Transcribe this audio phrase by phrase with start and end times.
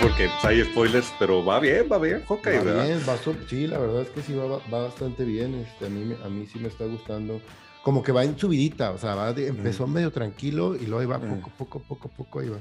[0.00, 2.86] porque hay spoilers, pero va bien, va bien, Hawkeye, Va ¿verdad?
[2.86, 3.16] bien, va
[3.48, 5.54] sí, la verdad es que sí va, va bastante bien.
[5.54, 7.40] Este, a, mí, a mí sí me está gustando.
[7.82, 11.06] Como que va en subidita, o sea, va de- empezó medio tranquilo y luego ahí
[11.06, 11.40] va Mm.
[11.40, 12.58] poco, poco, poco, poco, ahí va.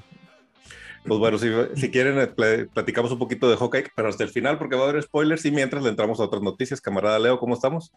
[1.06, 4.30] Pues bueno, si, si quieren, eh, pla- platicamos un poquito de Hawkeye, pero hasta el
[4.30, 6.80] final, porque va a haber spoilers y mientras le entramos a otras noticias.
[6.82, 7.92] Camarada Leo, ¿cómo estamos?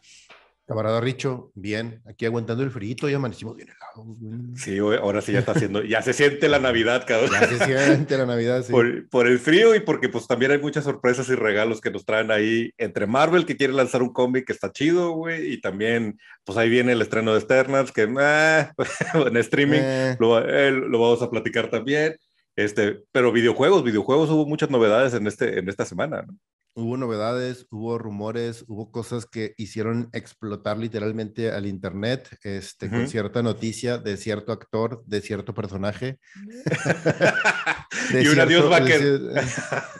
[0.66, 4.16] Camarada Richo, bien, aquí aguantando el frío, ya amanecimos bien helados.
[4.56, 7.32] Sí, ahora sí ya está haciendo, ya se siente la Navidad, cabrón.
[7.32, 8.72] Ya se siente la Navidad, sí.
[8.72, 12.06] Por, por el frío y porque pues también hay muchas sorpresas y regalos que nos
[12.06, 16.18] traen ahí entre Marvel que quiere lanzar un cómic que está chido, güey, y también
[16.44, 18.72] pues ahí viene el estreno de Eternals que ah,
[19.26, 22.16] en streaming Eh, lo, eh, lo vamos a platicar también.
[22.56, 26.38] Este, pero videojuegos, videojuegos hubo muchas novedades en este en esta semana, ¿no?
[26.74, 33.42] Hubo novedades, hubo rumores, hubo cosas que hicieron explotar literalmente al internet, este, con cierta
[33.42, 36.18] noticia de cierto actor, de cierto personaje.
[38.12, 39.18] de y un adiós cierto- vaquero.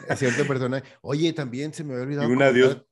[0.09, 0.83] de cierto personaje.
[1.01, 2.27] Oye, también se me había olvidado.
[2.27, 2.85] Y un comentar adiós,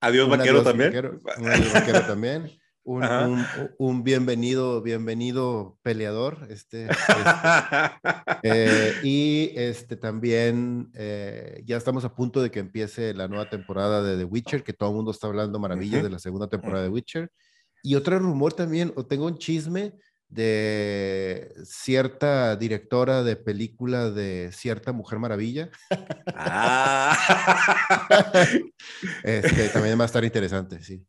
[0.00, 0.90] adiós un vaquero adiós también.
[0.90, 2.59] vaquero, un adiós vaquero también.
[2.90, 3.28] Un, Ajá.
[3.28, 3.46] un-
[3.78, 6.48] un bienvenido, bienvenido peleador.
[6.50, 6.88] Este,
[8.42, 13.48] este, eh, y este también eh, ya estamos a punto de que empiece la nueva
[13.48, 16.82] temporada de The Witcher, que todo el mundo está hablando maravillas de la segunda temporada
[16.82, 17.30] de Witcher.
[17.84, 19.92] Y otro rumor también, o tengo un chisme
[20.28, 25.70] de cierta directora de película de cierta Mujer Maravilla.
[26.34, 27.16] Ah.
[29.22, 31.06] Este también va a estar interesante, sí.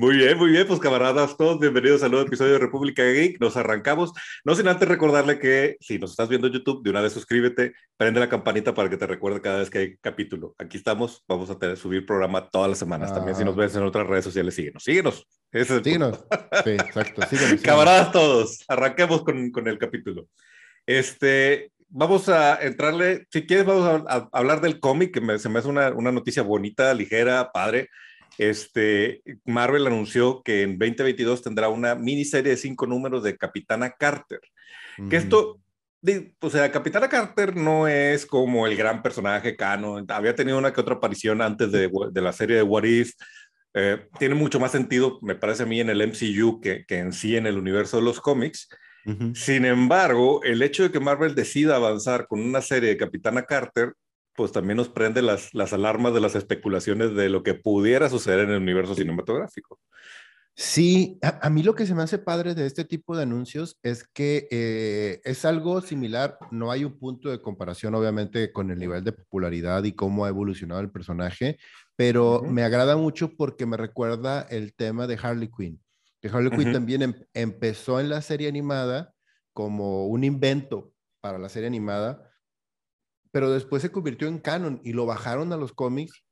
[0.00, 3.38] Muy bien, muy bien, pues camaradas, todos bienvenidos al nuevo episodio de República Geek.
[3.38, 4.14] Nos arrancamos.
[4.46, 7.74] No sin antes recordarle que si nos estás viendo en YouTube, de una vez suscríbete,
[7.98, 10.54] prende la campanita para que te recuerde cada vez que hay capítulo.
[10.56, 13.12] Aquí estamos, vamos a tener, subir programa todas las semanas.
[13.12, 13.44] También si Ah.
[13.44, 15.26] nos ves en otras redes sociales, síguenos, síguenos.
[15.52, 16.24] Ese es el Síguenos.
[16.64, 17.20] Sí, exacto.
[17.28, 17.60] síguenos, síguenos.
[17.60, 20.28] Camaradas todos, arranquemos con, con el capítulo.
[20.86, 25.50] Este, vamos a entrarle, si quieres, vamos a, a hablar del cómic, que me- se
[25.50, 27.90] me hace una, una noticia bonita, ligera, padre.
[28.38, 34.40] Este, Marvel anunció que en 2022 tendrá una miniserie de cinco números de Capitana Carter.
[35.08, 35.58] Que esto,
[36.40, 40.04] o sea, Capitana Carter no es como el gran personaje canon.
[40.08, 43.12] Había tenido una que otra aparición antes de, de la serie de What If.
[43.72, 47.12] Eh, tiene mucho más sentido, me parece a mí, en el MCU que, que en
[47.12, 48.68] sí en el universo de los cómics.
[49.34, 53.94] Sin embargo, el hecho de que Marvel decida avanzar con una serie de Capitana Carter,
[54.40, 58.40] pues también nos prende las, las alarmas de las especulaciones de lo que pudiera suceder
[58.40, 59.78] en el universo cinematográfico.
[60.56, 63.78] Sí, a, a mí lo que se me hace padre de este tipo de anuncios
[63.82, 68.78] es que eh, es algo similar, no hay un punto de comparación obviamente con el
[68.78, 71.58] nivel de popularidad y cómo ha evolucionado el personaje,
[71.94, 72.46] pero Ujú.
[72.50, 75.82] me agrada mucho porque me recuerda el tema de Harley Quinn,
[76.22, 76.72] que Harley Quinn Ujú.
[76.72, 79.12] también em- empezó en la serie animada
[79.52, 82.29] como un invento para la serie animada,
[83.30, 86.24] pero después se convirtió en canon y lo bajaron a los cómics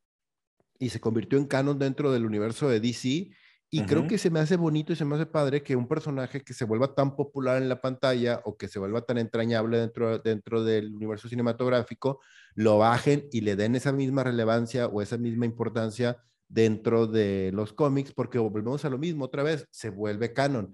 [0.79, 3.31] y se convirtió en canon dentro del universo de DC.
[3.71, 6.41] Y creo que se me hace bonito y se me hace padre que un personaje
[6.41, 10.19] que se vuelva tan popular en la pantalla o que se vuelva tan entrañable dentro,
[10.21, 12.21] dentro del universo cinematográfico,
[12.55, 16.17] lo bajen y le den esa misma relevancia o esa misma importancia
[16.49, 20.73] dentro de los cómics, porque volvemos a lo mismo otra vez, se vuelve canon.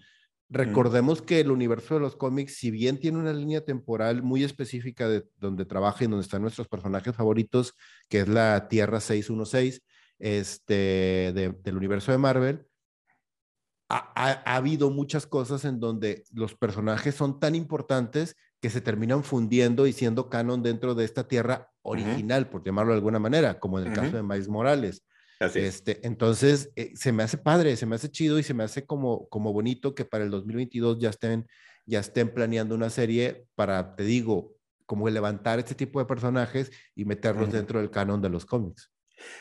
[0.50, 5.08] Recordemos que el universo de los cómics, si bien tiene una línea temporal muy específica
[5.08, 7.74] de donde trabaja y donde están nuestros personajes favoritos,
[8.08, 9.82] que es la Tierra 616,
[10.18, 12.66] este, de- del universo de Marvel,
[13.88, 18.80] ha, ha- ha habido muchas cosas en donde los personajes son tan importantes que se
[18.80, 23.58] terminan fundiendo y siendo canon dentro de esta Tierra original, por llamarlo de alguna manera,
[23.60, 25.04] como en el caso de Miles Morales.
[25.40, 25.76] Así es.
[25.76, 28.86] Este, entonces, eh, se me hace padre, se me hace chido y se me hace
[28.86, 31.46] como, como bonito que para el 2022 ya estén,
[31.86, 34.54] ya estén planeando una serie para, te digo,
[34.86, 38.90] como levantar este tipo de personajes y meterlos dentro del canon de los cómics.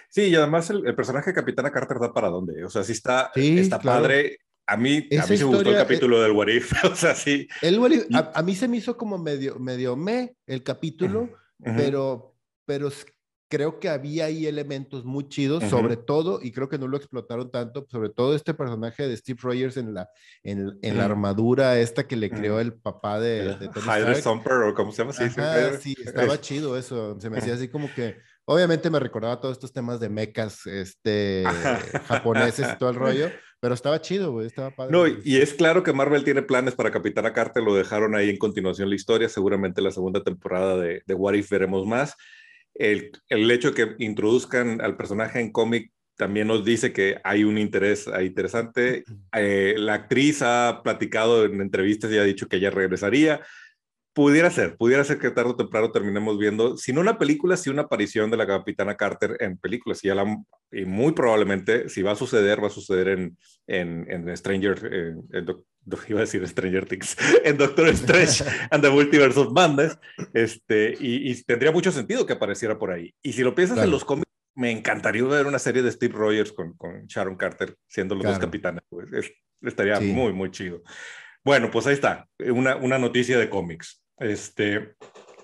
[0.09, 2.63] Sí, y además el, el personaje de Capitana Carter da para dónde.
[2.63, 4.03] O sea, sí está, Sí, está claro.
[4.03, 4.37] padre.
[4.65, 6.71] A mí, a mí sí me gustó el eh, capítulo del What If.
[6.91, 7.47] O sea, sí.
[7.61, 11.23] El, a, a mí se me hizo como medio, medio me el capítulo,
[11.59, 11.73] Ujú.
[11.75, 12.35] pero,
[12.65, 13.05] pero s-
[13.53, 15.69] creo que había ahí elementos muy chidos, Ujú.
[15.69, 19.37] sobre todo, y creo que no lo explotaron tanto, sobre todo este personaje de Steve
[19.43, 20.09] Rogers en la,
[20.41, 21.11] en, en la Ujú.
[21.11, 22.61] armadura esta que le creó Ujú.
[22.61, 24.15] el papá de, de Tony.
[24.19, 25.13] Sumper, o cómo se llama.
[25.13, 27.15] Sí, Ajá, sí, estaba chido eso.
[27.19, 31.43] Se me hacía así como que, obviamente me recordaba todos estos temas de mechas, este,
[32.07, 33.29] japoneses y todo el rollo,
[33.59, 34.91] pero estaba chido, güey, estaba padre.
[34.91, 38.31] No, y, y es claro que Marvel tiene planes para Capitana Carter, lo dejaron ahí
[38.31, 42.15] en continuación la historia, seguramente la segunda temporada de, de What If veremos más.
[42.75, 47.43] El, el hecho de que introduzcan al personaje en cómic también nos dice que hay
[47.43, 49.03] un interés ahí interesante.
[49.33, 53.41] Eh, la actriz ha platicado en entrevistas y ha dicho que ella regresaría.
[54.13, 57.71] Pudiera ser, pudiera ser que tarde o temprano terminemos viendo, si no una película, si
[57.71, 60.03] una aparición de la capitana Carter en películas.
[60.03, 60.37] Y, ya la,
[60.71, 64.93] y muy probablemente, si va a suceder, va a suceder en, en, en Stranger,
[65.31, 65.45] en,
[66.07, 69.97] iba a decir Stranger Things, en Doctor Strange and the Multiverse of Madness,
[70.33, 73.13] este, y, tendría mucho sentido que apareciera por ahí.
[73.21, 76.51] Y si lo piensas en los cómics, me encantaría ver una serie de Steve Rogers
[76.51, 78.83] con, con Sharon Carter siendo los dos capitanes.
[78.89, 79.31] Pues,
[79.61, 80.81] estaría muy, muy chido.
[81.43, 84.01] Bueno, pues ahí está, una, una noticia de cómics.
[84.17, 84.95] Este...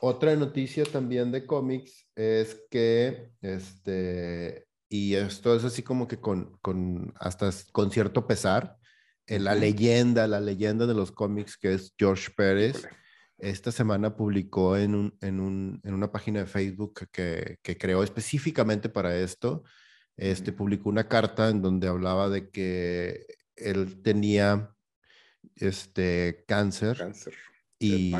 [0.01, 6.57] Otra noticia también de cómics es que, este, y esto es así como que con,
[6.61, 8.78] con hasta con cierto pesar,
[9.29, 12.87] en la leyenda, la leyenda de los cómics que es George Pérez,
[13.37, 18.03] esta semana publicó en, un, en, un, en una página de Facebook que, que, creó
[18.03, 19.63] específicamente para esto,
[20.17, 24.75] este, publicó una carta en donde hablaba de que él tenía
[25.55, 26.97] este, cáncer.
[26.97, 27.33] Cáncer
[27.79, 28.13] y,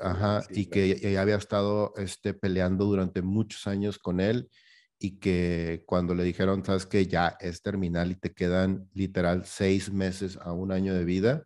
[0.00, 4.50] ajá, y que ya había estado este, peleando durante muchos años con él
[4.98, 9.92] y que cuando le dijeron, sabes que ya es terminal y te quedan literal seis
[9.92, 11.44] meses a un año de vida,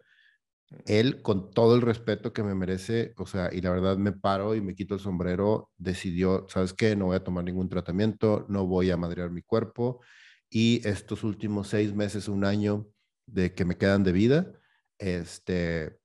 [0.86, 4.54] él, con todo el respeto que me merece, o sea, y la verdad me paro
[4.54, 6.94] y me quito el sombrero, decidió, ¿sabes qué?
[6.94, 10.00] No voy a tomar ningún tratamiento, no voy a madrear mi cuerpo
[10.48, 12.88] y estos últimos seis meses, un año
[13.26, 14.52] de que me quedan de vida,
[14.98, 15.98] este,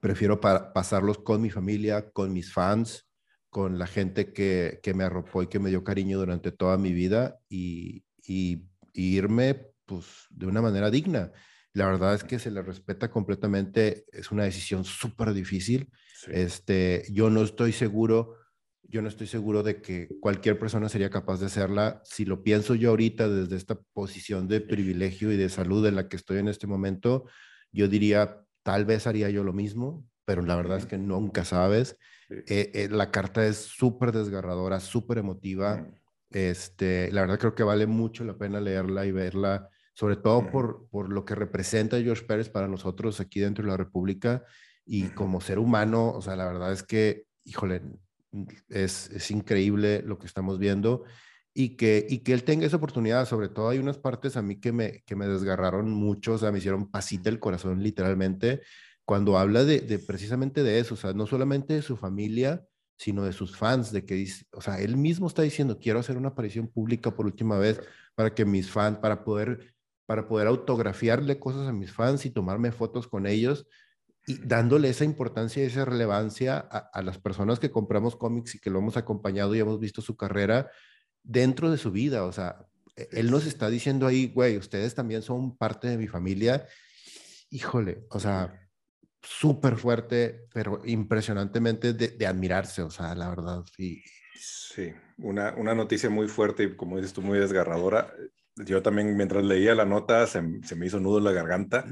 [0.00, 3.07] prefiero pasarlos con mi familia, con mis fans,
[3.58, 7.40] con la gente que, me arropó y que me dio cariño durante toda mi vida
[7.48, 8.04] y,
[8.94, 11.32] irme pues de una manera digna.
[11.72, 15.90] La verdad es que se le respeta completamente, es una decisión súper difícil.
[16.28, 18.36] Este, yo no estoy seguro,
[18.84, 22.00] yo no estoy seguro de que cualquier persona sería capaz de hacerla.
[22.04, 26.08] Si lo pienso yo ahorita desde esta posición de privilegio y de salud en la
[26.08, 27.24] que estoy en este momento,
[27.72, 31.96] yo diría, Tal vez haría yo lo mismo, pero la verdad es que nunca sabes.
[32.28, 35.88] Eh, eh, la carta es súper desgarradora, súper emotiva.
[36.30, 40.86] Este, la verdad creo que vale mucho la pena leerla y verla, sobre todo por,
[40.90, 44.44] por lo que representa George Pérez para nosotros aquí dentro de la República
[44.84, 47.80] y como ser humano, o sea, la verdad es que, híjole,
[48.68, 51.04] es, es increíble lo que estamos viendo
[51.54, 53.24] y que, y que él tenga esa oportunidad.
[53.24, 56.52] Sobre todo hay unas partes a mí que me, que me desgarraron mucho, o sea,
[56.52, 58.60] me hicieron pasita el corazón literalmente,
[59.08, 62.66] cuando habla de, de, precisamente de eso, o sea, no solamente de su familia,
[62.98, 66.18] sino de sus fans, de que dice, o sea, él mismo está diciendo, quiero hacer
[66.18, 67.80] una aparición pública por última vez
[68.14, 69.74] para que mis fans, para poder,
[70.04, 73.66] para poder autografiarle cosas a mis fans y tomarme fotos con ellos
[74.26, 78.58] y dándole esa importancia y esa relevancia a, a, las personas que compramos cómics y
[78.58, 80.70] que lo hemos acompañado y hemos visto su carrera
[81.22, 82.24] dentro de su vida.
[82.24, 86.08] O sea, e, él nos está diciendo ahí, güey, ustedes también son parte de mi
[86.08, 86.66] familia.
[87.48, 88.67] Híjole, o sea,
[89.28, 94.02] súper fuerte, pero impresionantemente de, admirarse, o sea, la verdad, sí.
[94.34, 98.12] Sí, una, una noticia muy fuerte y como dices tú, muy desgarradora.
[98.56, 101.84] Yo también, mientras leía la nota, se, se me hizo nudo en la garganta.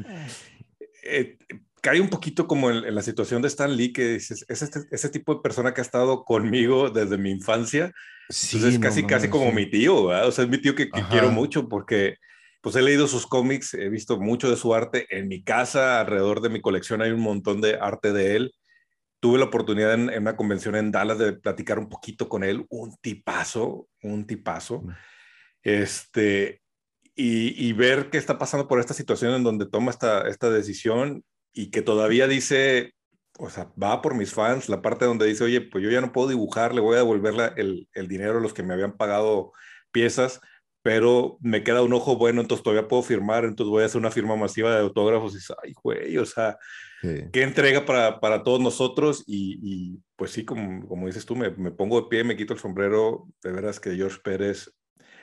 [1.05, 1.37] Eh,
[1.81, 5.09] cae un poquito como en, la situación de Stan Lee, que dices, es este, ese
[5.09, 7.93] tipo de persona que ha estado conmigo desde mi infancia.
[8.29, 11.31] Sí, Entonces es casi, casi como mi tío, o sea, es mi tío que, quiero
[11.31, 12.17] mucho porque
[12.67, 15.07] pues he leído sus cómics, he visto mucho de su arte.
[15.17, 18.55] En mi casa, alrededor de mi colección, hay un montón de arte de él.
[19.21, 22.67] Tuve la oportunidad en, en una convención en Dallas de platicar un poquito con él,
[22.69, 24.83] un tipazo, un tipazo.
[25.63, 26.61] Este,
[27.15, 31.23] y, y, ver qué está pasando por esta situación en donde toma esta, esta decisión
[31.53, 32.95] y que todavía dice,
[33.39, 36.11] o sea, va por mis fans, la parte donde dice, oye, pues yo ya no
[36.11, 39.53] puedo dibujar, le voy a devolver el, el dinero a los que me habían pagado
[39.93, 40.41] piezas,
[40.87, 44.13] pero me queda un ojo bueno, entonces todavía puedo firmar, entonces voy a hacer una
[44.13, 46.57] firma masiva de autógrafos y ay, güey, o sea,
[47.03, 51.51] qué entrega para, para todos nosotros y, y, pues sí, como, como dices tú, me,
[51.51, 54.77] me, pongo de pie, me quito el sombrero, de veras que George Pérez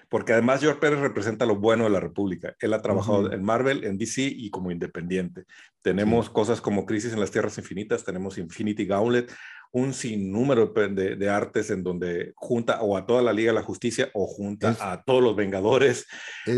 [0.10, 2.56] porque además George Pérez representa lo bueno de la República.
[2.60, 5.46] Él ha trabajado en Marvel, en DC y como independiente.
[5.82, 9.32] Tenemos cosas como Crisis en las Tierras Infinitas, tenemos Infinity Gauntlet,
[9.74, 13.64] un sinnúmero de, de, artes en donde junta o a toda la Liga de la
[13.64, 16.06] Justicia o junta a todos los Vengadores.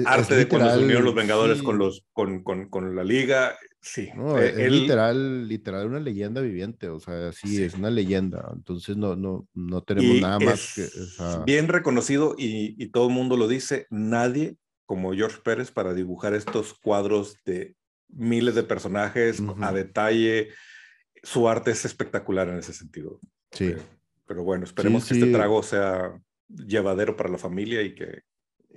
[0.06, 3.56] arte de cuando se unieron los Vengadores con, los, con, con, con la Liga.
[3.82, 8.98] Sí, eh, es literal, literal una leyenda viviente, o sea, sí, es una leyenda, entonces
[8.98, 10.88] no, no, no tenemos nada más que...
[11.46, 14.58] Bien reconocido y, y, todo el mundo lo dice, nadie
[14.88, 17.76] como George Pérez para dibujar estos cuadros de
[18.10, 20.50] miles de personajes a detalle,
[21.26, 23.20] su arte es espectacular en ese sentido.
[23.52, 23.70] Sí.
[23.70, 23.82] Pero,
[24.28, 26.18] pero bueno, esperemos que este trago sea
[26.48, 28.22] llevadero para la familia y que,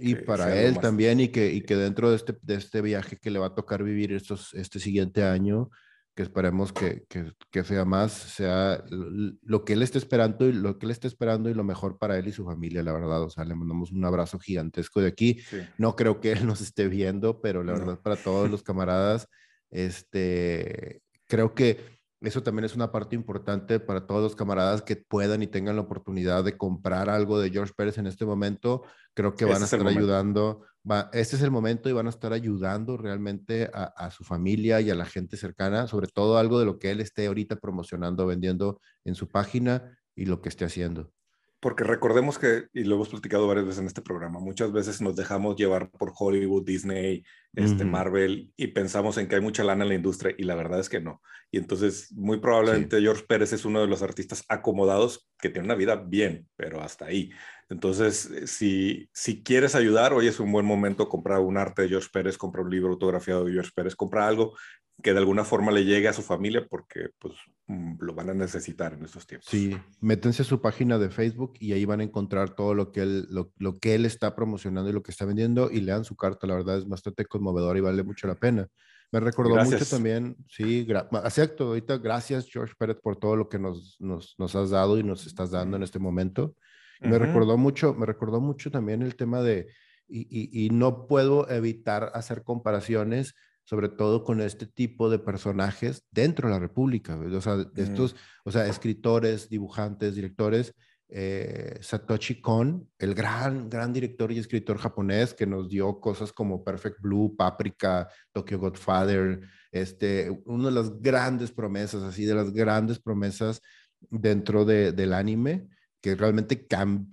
[0.00, 3.30] y para él también, y que, y que dentro de este, de este viaje que
[3.30, 5.70] le va a tocar vivir estos, este siguiente año,
[6.14, 7.04] que esperemos que,
[7.50, 11.48] que, sea más, sea lo que él esté esperando y lo que él esté esperando
[11.48, 13.22] y lo mejor para él y su familia, la verdad.
[13.22, 15.40] O sea, le mandamos un abrazo gigantesco de aquí.
[15.76, 19.28] No creo que él nos esté viendo, pero la verdad para todos los camaradas,
[19.70, 25.42] este, creo que eso también es una parte importante para todos los camaradas que puedan
[25.42, 28.82] y tengan la oportunidad de comprar algo de George Pérez en este momento.
[29.14, 30.64] Creo que van a estar ayudando.
[30.90, 34.80] Va, este es el momento y van a estar ayudando realmente a, a, su familia
[34.80, 38.26] y a la gente cercana, sobre todo algo de lo que él esté ahorita promocionando,
[38.26, 41.12] vendiendo en su página y lo que esté haciendo
[41.60, 45.16] porque recordemos que, y lo hemos platicado varias veces en este programa, muchas veces nos
[45.16, 47.24] dejamos llevar por Hollywood, Disney,
[47.54, 50.78] este, Marvel, y pensamos en que hay mucha lana en la industria, y la verdad
[50.78, 51.20] es que no.
[51.50, 55.74] Y entonces, muy probablemente George Pérez es uno de los artistas acomodados que tiene una
[55.74, 57.30] vida bien, pero hasta ahí.
[57.70, 61.88] Entonces, eh, si, si quieres ayudar, hoy es un buen momento comprar un arte de
[61.88, 64.56] George Pérez, comprar un libro autografiado de George Pérez, comprar algo
[65.02, 67.34] que de alguna forma le llegue a su familia porque pues
[67.66, 69.48] mm, lo van a necesitar en estos tiempos.
[69.48, 73.02] Sí, métense a su página de Facebook y ahí van a encontrar todo lo que
[73.02, 76.16] él, lo, lo, que él está promocionando y lo que está vendiendo y lean su
[76.16, 78.68] carta, la verdad es bastante conmovedor y vale mucho la pena.
[79.10, 80.86] Me recordó mucho también, sí,
[81.24, 85.02] acepto, ahorita gracias George Pérez por todo lo que nos, nos, nos has dado y
[85.02, 86.56] nos estás dando en este momento.
[87.00, 89.68] Me recordó mucho, me recordó mucho también el tema de,
[90.08, 93.34] y, y, y no puedo evitar hacer comparaciones
[93.68, 98.16] sobre todo con este tipo de personajes dentro de la República, o sea, de estos,
[98.46, 100.74] o sea, escritores, dibujantes, directores,
[101.10, 106.64] eh, Satoshi Kon, el gran, gran director y escritor japonés que nos dio cosas como
[106.64, 112.98] Perfect Blue, Paprika, Tokyo Godfather, este, una de las grandes promesas, así de las grandes
[112.98, 113.60] promesas
[114.00, 115.68] dentro de, del anime,
[116.00, 116.66] que realmente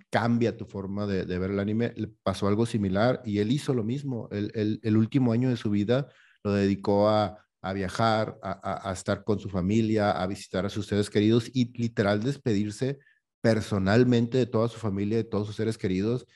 [0.09, 1.91] cambia tu forma de, ver el anime.
[1.97, 4.29] Le pasó algo similar y él hizo lo mismo.
[4.31, 6.07] El, el último año de su vida
[6.45, 11.49] lo dedicó a, viajar, a, estar con su familia, a visitar a sus seres queridos
[11.51, 12.99] y literal despedirse
[13.41, 16.27] personalmente de toda su familia, de todos sus seres queridos.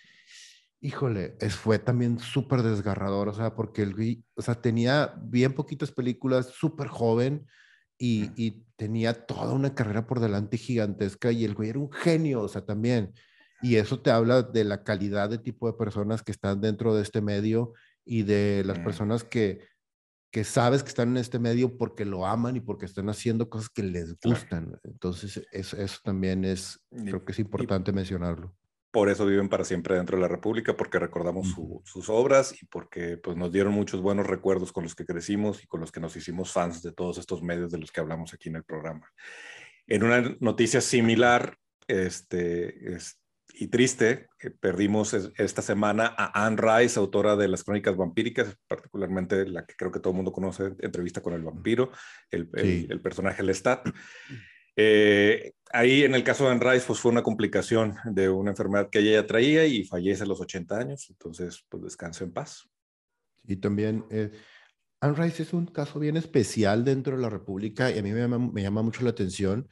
[0.82, 5.92] Híjole, es, fue también súper desgarrador, o sea, porque el o sea, tenía bien poquitas
[5.92, 7.46] películas, súper joven
[7.96, 12.42] y, y, tenía toda una carrera por delante gigantesca y el güey era un genio,
[12.42, 13.14] o sea, también.
[13.62, 17.04] Y eso te habla de la calidad de tipo de personas que están dentro de
[17.04, 17.74] este medio
[18.10, 19.69] y de las personas que
[20.32, 23.70] que sabes que están en este medio porque lo aman y porque están haciendo cosas
[23.70, 24.80] que les gustan.
[24.84, 28.56] Entonces, eso, eso, también es, creo que es importante mencionarlo.
[28.92, 33.18] Por eso viven para siempre dentro de la República, porque recordamos sus obras y porque
[33.18, 36.16] pues, nos dieron muchos buenos recuerdos con los que crecimos y con los que nos
[36.16, 39.12] hicimos fans de todos estos medios de los que hablamos aquí en el programa.
[39.86, 41.58] En una noticia similar,
[41.88, 43.19] este, este
[43.62, 49.46] y triste, que perdimos esta semana a Anne Rice, autora de las crónicas vampíricas, particularmente
[49.46, 51.92] la que creo que todo el mundo conoce, Entrevista con el vampiro,
[52.32, 53.86] el, el, personaje Lestat.
[54.78, 58.90] Eh, ahí en el caso de Anne Rice, pues fue una complicación de una enfermedad
[58.90, 62.70] que ella ya traía y fallece a los 80 años, entonces pues descanso en paz.
[63.46, 64.32] Y también eh,
[65.02, 68.22] Anne Rice es un caso bien especial dentro de la República y a mí me
[68.22, 69.68] llama, me llama mucho la atención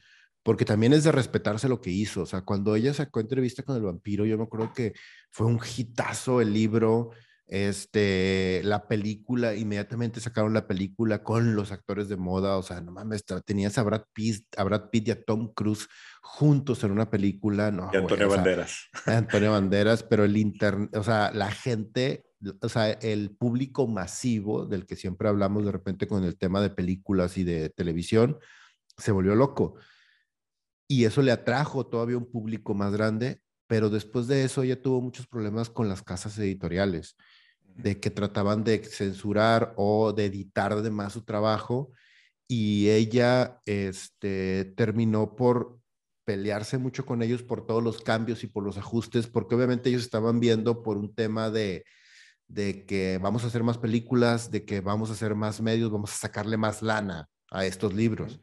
[0.48, 2.22] porque también es de respetarse lo que hizo.
[2.22, 4.94] O sea, cuando ella sacó entrevista con el vampiro, yo me acuerdo que
[5.30, 7.10] fue un hitazo el libro,
[7.46, 12.92] este, la película, inmediatamente sacaron la película con los actores de moda, o sea, no
[12.92, 15.86] mames, tenías a Brad Pitt, a Brad Pitt y a Tom Cruise
[16.22, 17.90] juntos en una película, no.
[17.92, 18.88] Y Antonio Banderas.
[19.04, 22.24] Antonio Banderas, pero el internet, o sea, la gente,
[22.62, 26.70] o sea, el público masivo del que siempre hablamos de repente con el tema de
[26.70, 28.38] películas y de televisión,
[28.96, 29.74] se volvió loco
[30.88, 35.02] y eso le atrajo todavía un público más grande, pero después de eso ella tuvo
[35.02, 37.14] muchos problemas con las casas editoriales,
[37.62, 41.92] de que trataban de censurar o de editar de más su trabajo
[42.48, 45.78] y ella este, terminó por
[46.24, 50.02] pelearse mucho con ellos por todos los cambios y por los ajustes, porque obviamente ellos
[50.02, 51.84] estaban viendo por un tema de,
[52.48, 56.12] de que vamos a hacer más películas, de que vamos a hacer más medios, vamos
[56.12, 58.40] a sacarle más lana a estos libros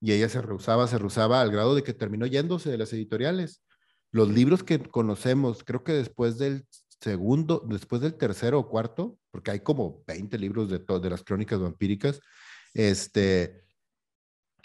[0.00, 3.62] y ella se rehusaba, se rehusaba al grado de que terminó yéndose de las editoriales.
[4.10, 6.66] Los libros que conocemos, creo que después del
[7.00, 11.60] segundo, después del tercero o cuarto, porque hay como 20 libros de, de las crónicas
[11.60, 12.20] vampíricas,
[12.74, 13.62] este,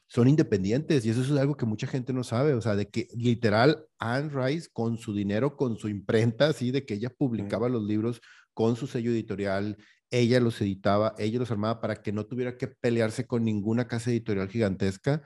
[0.07, 3.07] son independientes y eso es algo que mucha gente no sabe, o sea, de que
[3.15, 7.83] literal Anne Rice con su dinero, con su imprenta, así de que ella publicaba los
[7.83, 8.21] libros
[8.53, 9.77] con su sello editorial,
[10.11, 14.11] ella los editaba, ella los armaba para que no tuviera que pelearse con ninguna casa
[14.11, 15.23] editorial gigantesca.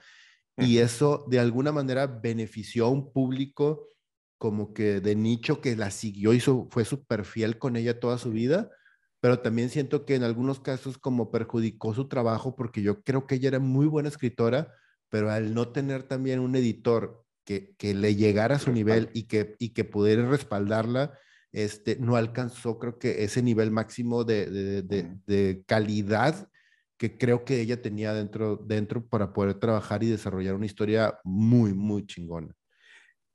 [0.56, 3.86] Y eso de alguna manera benefició a un público
[4.40, 8.30] como que de nicho que la siguió y fue súper fiel con ella toda su
[8.30, 8.70] vida,
[9.20, 13.34] pero también siento que en algunos casos como perjudicó su trabajo porque yo creo que
[13.34, 14.72] ella era muy buena escritora,
[15.10, 19.24] pero al no tener también un editor que, que le llegara a su nivel y
[19.24, 21.18] que, y que pudiera respaldarla,
[21.52, 26.48] este, no alcanzó creo que ese nivel máximo de, de, de, de calidad
[27.00, 31.72] que creo que ella tenía dentro, dentro para poder trabajar y desarrollar una historia muy,
[31.72, 32.54] muy chingona.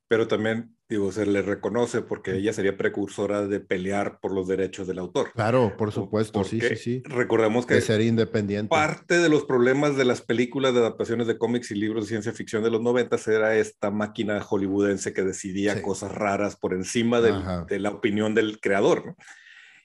[0.07, 4.87] Pero también digo, se le reconoce porque ella sería precursora de pelear por los derechos
[4.87, 5.31] del autor.
[5.33, 7.03] Claro, por supuesto, sí, sí, sí.
[7.05, 8.69] Recordemos que de ser independiente.
[8.69, 12.33] Parte de los problemas de las películas de adaptaciones de cómics y libros de ciencia
[12.33, 17.33] ficción de los 90 era esta máquina hollywoodense que decidía cosas raras por encima de,
[17.67, 19.05] de la opinión del creador.
[19.05, 19.15] ¿no?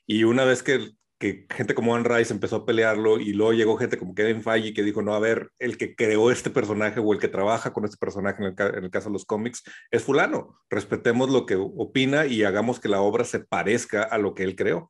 [0.07, 3.76] Y una vez que que gente como Anne Rice empezó a pelearlo y luego llegó
[3.76, 7.12] gente como Kevin Feige que dijo, no, a ver, el que creó este personaje o
[7.12, 10.58] el que trabaja con este personaje en el, caso de los cómics es fulano.
[10.70, 14.56] Respetemos lo que opina y hagamos que la obra se parezca a lo que él
[14.56, 14.88] creó.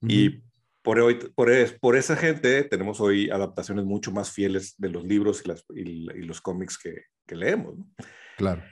[0.00, 0.42] Y
[0.82, 5.42] por, hoy, por, por, esa gente tenemos hoy adaptaciones mucho más fieles de los libros
[5.44, 7.76] y, las, y, los cómics que, que leemos.
[8.36, 8.64] Claro.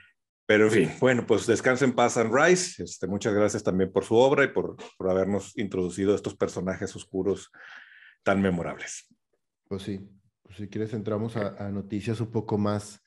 [0.51, 2.83] Pero en fin, bueno, pues descansen paz, Anne Rice.
[2.83, 6.97] Este, muchas gracias también por su obra y por, por habernos introducido a estos personajes
[6.97, 7.53] oscuros
[8.25, 9.07] tan memorables.
[9.69, 10.01] Pues sí,
[10.43, 13.01] pues si quieres entramos a, a noticias un poco más,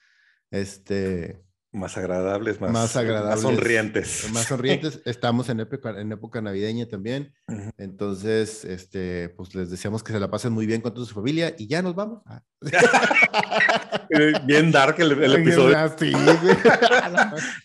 [0.51, 4.29] este, más agradables, más, más, agradables, más sonrientes.
[4.31, 5.01] Más sonrientes.
[5.05, 7.33] Estamos en época, en época navideña también.
[7.77, 11.55] Entonces, este, pues les deseamos que se la pasen muy bien con toda su familia
[11.57, 12.21] y ya nos vamos.
[12.27, 12.43] Ah.
[14.45, 15.77] bien dark el, episodio.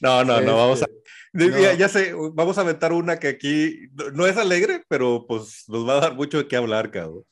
[0.00, 0.86] no, no, no, vamos a...
[1.34, 5.86] Este, ya, sé, vamos a aventar una que aquí no es alegre, pero pues nos
[5.86, 7.24] va a dar mucho de qué hablar, cabrón.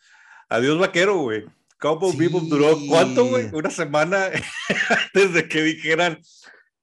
[0.49, 1.45] Adiós, vaquero, güey.
[1.79, 2.49] Cowboy sí.
[2.49, 3.49] duró cuánto, güey?
[3.53, 4.31] Una semana
[4.89, 6.21] antes de que dijeran,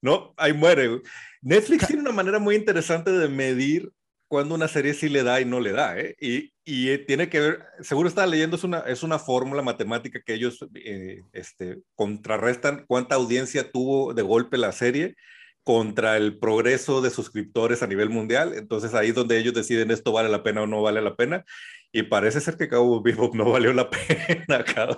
[0.03, 0.33] ¿no?
[0.37, 1.01] Ahí muere.
[1.41, 3.89] Netflix tiene una manera muy interesante de medir
[4.27, 6.15] cuando una serie sí le da y no le da, ¿eh?
[6.19, 10.21] Y, y eh, tiene que ver, seguro estaba leyendo, es una, es una fórmula matemática
[10.25, 15.15] que ellos eh, este, contrarrestan cuánta audiencia tuvo de golpe la serie
[15.63, 18.53] contra el progreso de suscriptores a nivel mundial.
[18.55, 21.45] Entonces ahí es donde ellos deciden esto vale la pena o no vale la pena.
[21.93, 24.97] Y parece ser que Cabo Vivo no valió la pena, cabrón.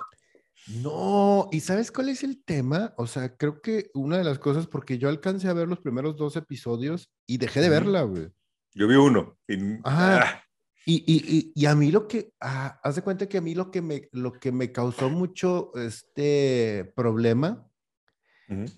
[0.68, 2.92] No, ¿y sabes cuál es el tema?
[2.96, 6.16] O sea, creo que una de las cosas, porque yo alcancé a ver los primeros
[6.16, 8.28] dos episodios y dejé de verla, güey.
[8.74, 9.38] Yo vi uno.
[9.46, 10.42] Y, ah.
[10.84, 13.70] y, y, y, a mí lo que, ah, haz de cuenta que a mí lo
[13.70, 17.66] que me, lo que me causó mucho este problema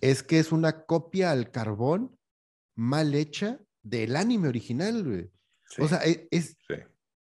[0.00, 2.18] es que es una copia al carbón
[2.74, 5.30] mal hecha del anime original, güey.
[5.78, 6.56] O sea, e, es,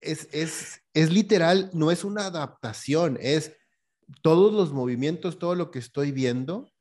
[0.01, 3.55] es, es, es literal, no es una adaptación, es
[4.21, 6.71] todos los movimientos, todo lo que estoy viendo,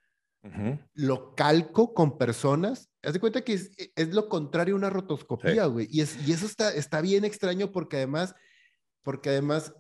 [0.93, 2.91] lo calco con personas.
[3.03, 5.89] Haz de cuenta que es, es lo contrario a una rotoscopía, güey.
[5.91, 8.35] Y, es, y eso está, está bien extraño porque además,
[9.03, 9.73] porque además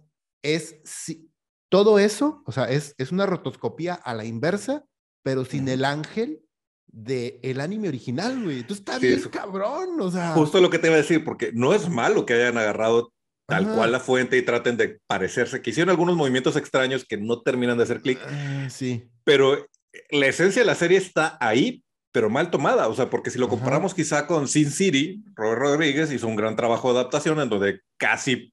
[0.42, 1.30] es, si,
[1.68, 4.84] todo eso, o sea, es, es una rotoscopía a la inversa,
[5.22, 6.44] pero sin el ángel
[6.86, 8.60] de el anime original, güey.
[8.60, 10.32] Entonces está bien cabrón, o sea.
[10.32, 13.12] Justo lo que te iba a decir, porque no es malo que hayan agarrado
[13.46, 17.42] tal cual la fuente y traten de parecerse, que hicieron algunos movimientos extraños que no
[17.42, 18.18] terminan de hacer clic.
[18.26, 19.04] Ah, sí.
[19.24, 19.66] Pero
[20.10, 22.88] la esencia de la serie está ahí, pero mal tomada.
[22.88, 26.56] O sea, porque si lo comparamos quizá con Sin City, Robert Rodríguez hizo un gran
[26.56, 28.52] trabajo de adaptación en donde casi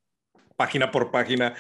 [0.58, 1.56] página por página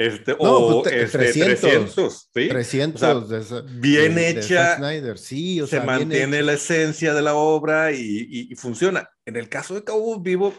[0.00, 2.48] este, o pues, 300, ¿sí?
[2.48, 4.78] 300 bien hecha,
[5.16, 9.10] sí, o se mantiene la esencia de la obra y, y, funciona.
[9.26, 10.54] En el caso de Cabo Vivo,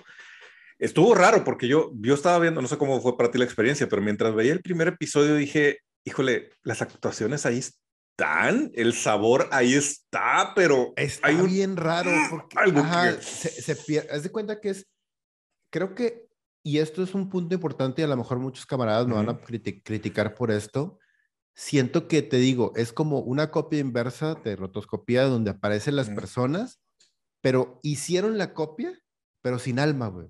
[0.82, 3.88] estuvo raro porque yo, yo estaba viendo, no sé cómo fue para ti la experiencia,
[3.88, 9.76] pero mientras veía el primer episodio dije, híjole, las actuaciones ahí están, el sabor ahí
[9.76, 12.84] está, pero está hay bien raro porque algo
[13.22, 14.10] se, pierde.
[14.12, 14.88] Haz de cuenta que es,
[15.72, 16.28] creo que,
[16.64, 19.40] y esto es un punto importante y a lo mejor muchos camaradas me van a
[19.40, 20.98] criticar por esto.
[21.54, 26.82] Siento que te digo, es como una copia inversa de rotoscopía donde aparecen las personas,
[27.40, 29.00] pero hicieron la copia,
[29.42, 30.30] pero sin alma, güey.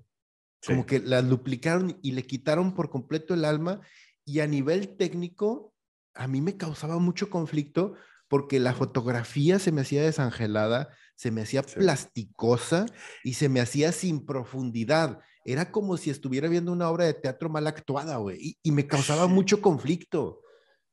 [0.65, 3.81] Como que la duplicaron y le quitaron por completo el alma.
[4.25, 5.73] Y a nivel técnico,
[6.13, 7.95] a mí me causaba mucho conflicto
[8.31, 12.85] porque la fotografía se me hacía desangelada, se me hacía plasticosa
[13.25, 15.19] y se me hacía sin profundidad.
[15.43, 18.57] Era como si estuviera viendo una obra de teatro mal actuada, güey.
[18.63, 20.39] Y, me causaba mucho conflicto.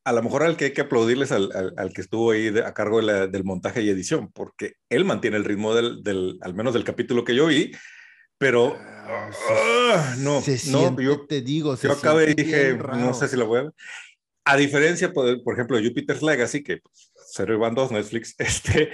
[0.04, 3.00] A lo mejor al que hay que aplaudirles al, al, que estuvo ahí a cargo
[3.00, 7.24] del montaje y edición, porque él mantiene el ritmo del, del, al menos del capítulo
[7.24, 7.70] que yo vi,
[8.38, 13.46] pero uh, no, no, yo te digo, yo acabé y dije, no sé si lo
[13.46, 13.72] voy a ver.
[14.44, 18.35] A diferencia, por, por ejemplo, de Jupiter's Legacy, que pues, 0 y van 2 Netflix,
[18.38, 18.90] este,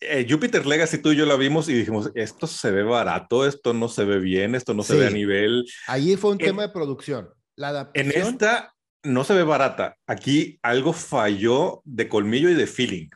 [0.00, 3.72] eh, Jupiter Legacy tú y yo la vimos y dijimos, esto se ve barato, esto
[3.72, 5.64] no se ve bien, esto no se ve a nivel.
[5.86, 7.30] Ahí fue un tema de producción.
[7.54, 8.12] La adaptación.
[8.12, 9.96] En esta no se ve barata.
[10.06, 13.08] Aquí algo falló de colmillo y de feeling.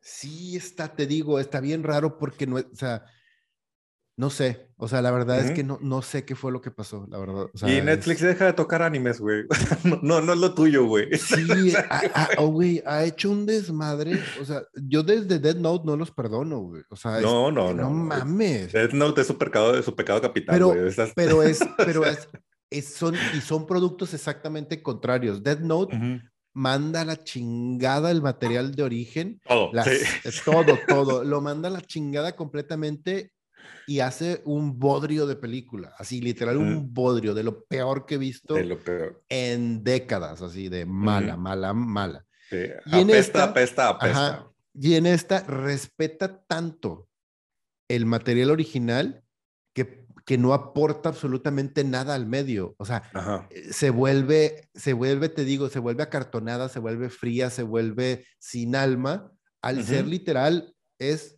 [0.00, 3.04] Sí, está, te digo, está bien raro porque no, o sea,
[4.18, 6.72] no sé, o sea, la verdad es que no, no sé qué fue lo que
[6.72, 7.46] pasó, la verdad.
[7.62, 9.44] y Netflix deja de tocar animes, güey.
[10.02, 11.08] no, no, es lo tuyo, güey.
[11.18, 11.72] Sí,
[12.36, 14.20] oh, güey, ha hecho un desmadre.
[14.42, 16.82] O sea, yo desde Dead Note no los perdono, güey.
[16.90, 17.84] O sea, no, no, no.
[17.84, 18.72] No mames.
[18.72, 20.92] Dead Note es su pecado, su pecado capital, pero, güey.
[21.14, 22.28] Pero es, pero es,
[22.92, 25.44] son, y son productos exactamente contrarios.
[25.44, 25.96] Dead Note
[26.54, 29.40] manda la chingada el material de origen.
[29.46, 29.70] Todo,
[30.44, 31.22] Todo, todo.
[31.22, 33.30] Lo manda la chingada completamente
[33.86, 38.18] y hace un bodrio de película, así literal un bodrio de lo peor que he
[38.18, 38.56] visto
[39.28, 42.24] en décadas, así de mala, mala, mala.
[42.50, 44.46] Y en esta, apesta, apesta.
[44.74, 47.08] y en esta respeta tanto
[47.88, 49.22] el material original
[49.74, 52.74] que, que no aporta absolutamente nada al medio.
[52.78, 53.02] O sea,
[53.50, 58.26] eh, se vuelve, se vuelve, te digo, se vuelve acartonada, se vuelve fría, se vuelve
[58.38, 59.32] sin alma.
[59.62, 61.37] Al ser literal, es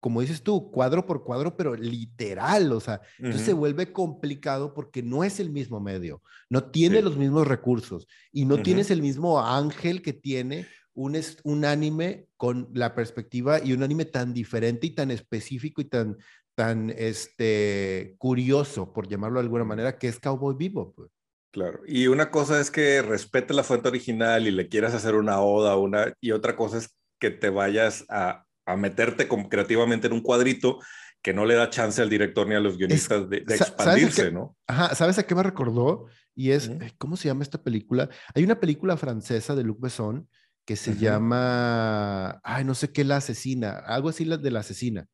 [0.00, 5.02] como dices tú, cuadro por cuadro, pero literal, o sea, entonces se vuelve complicado porque
[5.02, 9.40] no es el mismo medio, no tiene los mismos recursos y no tienes el mismo
[9.40, 14.90] ángel que tiene un, un anime con la perspectiva y un anime tan diferente y
[14.90, 16.16] tan específico y tan,
[16.54, 20.94] tan este, curioso, por llamarlo de alguna manera, que es Cowboy Vivo.
[20.94, 21.10] Pues.
[21.52, 25.40] Claro, y una cosa es que respete la fuente original y le quieras hacer una
[25.40, 30.20] oda, una, y otra cosa es que te vayas a a meterte creativamente en un
[30.20, 30.78] cuadrito
[31.22, 34.56] que no le da chance al director ni a los guionistas de, expandirse, ¿no?
[34.66, 36.06] Ajá, ¿sabes a qué me recordó?
[36.34, 38.10] Y es, ¿cómo se llama esta película?
[38.34, 40.28] Hay una película francesa de Luc Besson
[40.66, 45.06] que se llama, ay, no sé qué, La Asesina, algo así de La Asesina,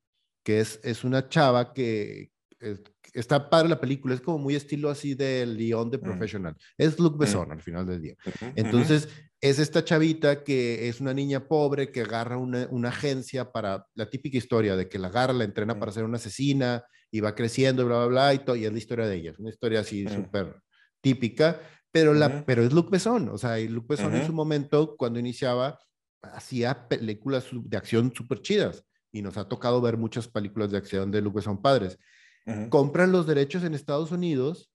[0.42, 2.30] que es, es una chava que,
[3.12, 6.56] está padre la película, es como muy estilo así de León de Professional.
[6.78, 8.16] Es Luc Besson al final del día.
[8.54, 9.08] Entonces,
[9.42, 14.09] es esta chavita que es una niña pobre que agarra una, una, agencia para la
[14.09, 17.85] típica historia de que la agarra, la entrena para ser una asesina y va creciendo,
[17.85, 19.31] bla, bla, bla, y, todo, y es la historia de ella.
[19.33, 20.62] Es una historia así súper
[21.00, 23.28] típica, pero, la, pero es Luc Besson.
[23.31, 25.78] O sea, y Luc Besson en su momento, cuando iniciaba,
[26.22, 28.85] hacía películas de acción súper chidas.
[29.11, 31.98] Y nos ha tocado ver muchas películas de acción de Luc Besson padres
[32.70, 34.71] compran los derechos en Estados Unidos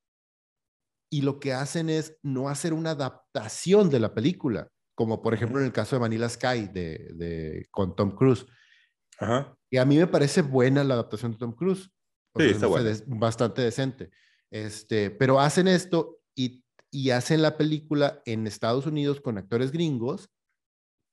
[1.10, 5.60] y lo que hacen es no hacer una adaptación de la película, como por ejemplo
[5.60, 8.46] en el caso de Manila Sky de, de con Tom Cruise.
[9.70, 11.90] Y a mí me parece buena la adaptación de Tom Cruise.
[12.38, 12.68] sí, está
[13.08, 14.12] bastante decente.
[14.52, 20.30] Este, pero hacen esto y, y hacen la película en Estados Unidos con actores gringos,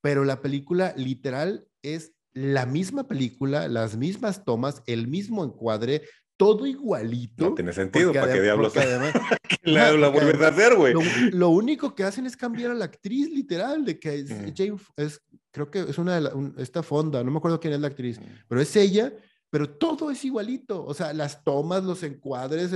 [0.03, 6.03] pero la película literal es la misma película, las mismas tomas, el mismo encuadre,
[6.37, 7.51] todo igualito.
[7.51, 8.75] No tiene sentido, ¿para qué diablos
[9.63, 10.95] la, la a hacer, güey?
[11.33, 15.23] Lo, único que hacen es cambiar a la actriz, literal, de que es, Jane, es,
[15.51, 18.21] creo que es una de la, esta fonda, no me acuerdo quién es la actriz,
[18.49, 19.13] pero es ella,
[19.55, 22.73] pero todo es igualito, o sea, las tomas, los encuadres.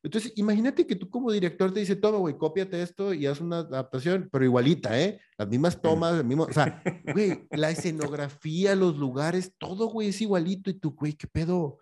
[0.00, 3.58] Entonces, imagínate que tú como director te dice, toma, güey, cópiate esto y haz una
[3.58, 5.20] adaptación, pero igualita, ¿eh?
[5.36, 10.20] Las mismas tomas, el mismo, o sea, güey, la escenografía, los lugares, todo, güey, es
[10.20, 11.78] igualito y tú, güey, ¿qué pedo?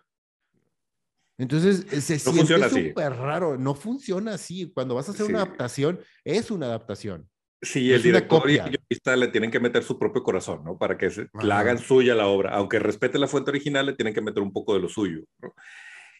[1.39, 3.57] Entonces, eh, se no siente súper raro.
[3.57, 4.71] No funciona así.
[4.73, 7.29] Cuando vas a hacer una adaptación, es una adaptación.
[7.61, 10.77] Sí, el director y el guionista le tienen que meter su propio corazón, ¿no?
[10.77, 11.09] Para que
[11.41, 12.51] la hagan suya la obra.
[12.55, 15.53] Aunque respete la fuente original, le tienen que meter un poco de lo suyo, ¿no?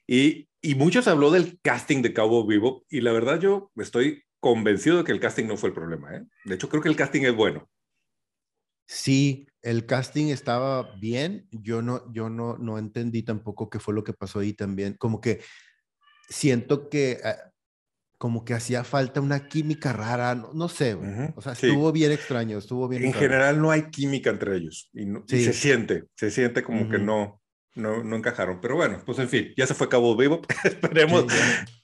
[0.08, 4.98] Y, y muchos habló del casting de Cabo Vivo y la verdad yo estoy convencido
[4.98, 6.24] de que el casting no fue el problema, ¿eh?
[6.46, 7.70] De hecho, creo que el casting es bueno.
[8.88, 11.48] Sí, el casting estaba bien.
[11.52, 14.94] Yo no, yo no, no entendí tampoco qué fue lo que pasó ahí también.
[14.94, 15.42] Como que
[16.30, 17.50] siento que ah,
[18.20, 20.94] como que hacía falta una química rara, no, sé,
[21.36, 23.06] o sea, estuvo bien extraño, estuvo bien.
[23.06, 27.42] En general no hay química entre ellos y, se siente, se siente como que no,
[27.76, 28.60] no, no encajaron.
[28.60, 30.42] Pero bueno, pues en fin, ya se fue Cabo Vivo.
[30.66, 31.28] Esperemos.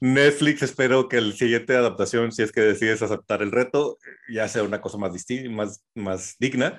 [0.02, 4.64] Netflix, espero que el siguiente adaptación, si es que decides aceptar el reto, ya sea
[4.64, 6.78] una cosa más distinta, más, más digna.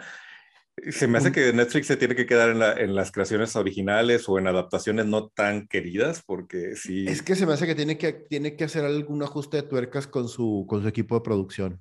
[0.91, 4.29] Se me hace que Netflix se tiene que quedar en, la, en, las creaciones originales
[4.29, 7.07] o en adaptaciones no tan queridas, porque sí.
[7.09, 10.07] Es que se me hace que tiene que, tiene que hacer algún ajuste de tuercas
[10.07, 11.81] con su, con su equipo de producción.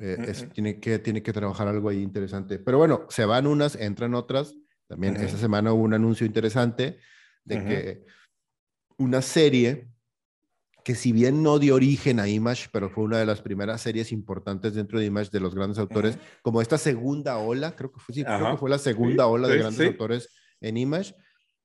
[0.00, 2.58] Eh, tiene, que, tiene que trabajar algo ahí interesante.
[2.58, 4.56] Pero bueno, se van unas, entran otras.
[4.88, 6.98] También esta semana hubo un anuncio interesante
[7.44, 8.04] de que
[8.98, 9.91] una serie
[10.84, 14.12] que si bien no dio origen a Image, pero fue una de las primeras series
[14.12, 18.14] importantes dentro de Image de los grandes autores, como esta segunda ola, creo que fue,
[18.14, 20.28] creo que fue la segunda ola de grandes autores
[20.60, 21.14] en Image,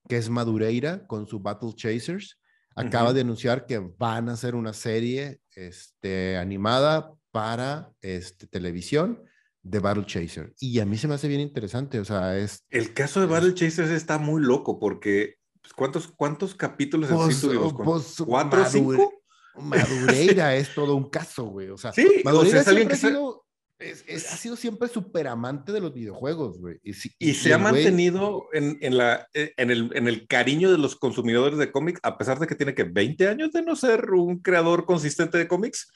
[0.08, 2.39] que es Madureira con su Battle Chasers.
[2.75, 9.23] Acaba de anunciar que van a hacer una serie este, animada para este, televisión
[9.63, 10.53] de Battle Chaser.
[10.60, 12.63] Y a mí se me hace bien interesante, o sea, es...
[12.69, 15.36] El caso de Battle Chasers está muy loco porque
[15.73, 17.73] ¿cuántos, cuántos capítulos Pues, sí tuvimos?
[17.73, 19.13] pues, ¿Cuatro o Madure- cinco?
[19.56, 21.69] Madureira es todo un caso, güey.
[21.69, 23.45] O sea, Sí, o Madureira sea, es alguien siempre que ha sido,
[23.80, 26.80] es- es- ha sido siempre súper amante de los videojuegos, güey.
[26.84, 30.77] Y, se ha güey- mantenido en, en la, eh, en, el, en el cariño de
[30.77, 34.12] los consumidores de cómics, a pesar de que tiene que 20 años de no ser
[34.12, 35.91] un creador consistente de cómics.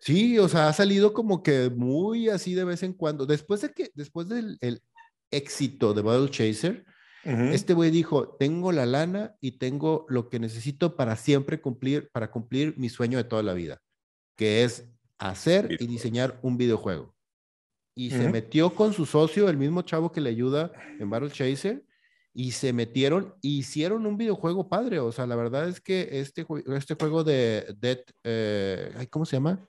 [0.00, 3.26] Sí, o sea, ha salido como que muy así de vez en cuando.
[3.26, 4.80] Después de que, después del el
[5.30, 6.84] éxito de Battle Chaser,
[7.28, 12.30] Este güey dijo, tengo la lana y tengo lo que necesito para siempre cumplir, para
[12.30, 13.82] cumplir mi sueño de toda la vida,
[14.34, 14.88] que es
[15.18, 17.14] hacer y diseñar un videojuego.
[17.94, 21.84] Y se metió con su socio, el mismo chavo que le ayuda en Battle Chaser,
[22.32, 25.00] y se metieron, e hicieron un videojuego padre.
[25.00, 29.68] O sea, la verdad es que este, este juego de Dead, eh, ¿cómo se llama?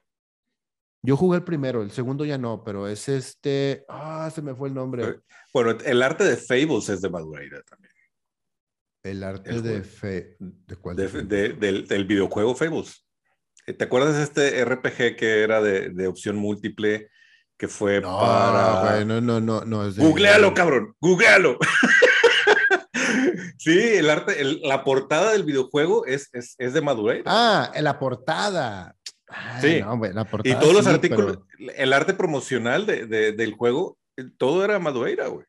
[1.01, 4.67] Yo jugué el primero, el segundo ya no, pero es este, ah, se me fue
[4.67, 5.21] el nombre.
[5.53, 7.93] Bueno, el arte de Fables es de Madureira también.
[9.03, 10.97] El arte el de fe, ¿de cuál?
[10.97, 13.05] de- de del, del videojuego Fables.
[13.65, 17.09] Eh, ¿Te acuerdas de este RPG que era de, de opción múltiple
[17.57, 18.91] que fue No, para...
[18.95, 21.57] güey, no, no, no, no es Googlealo, cabrón, googlealo.
[23.57, 27.23] sí, el arte, el- la portada del videojuego es, es, es de Madureira.
[27.25, 28.95] Ah, en la portada.
[29.29, 29.79] Ah, Sí.
[29.81, 33.53] no, güey, la y todos los sí, artículos, pero- el arte promocional de, de- del
[33.53, 35.45] juego, eh, todo era Madureira, güey.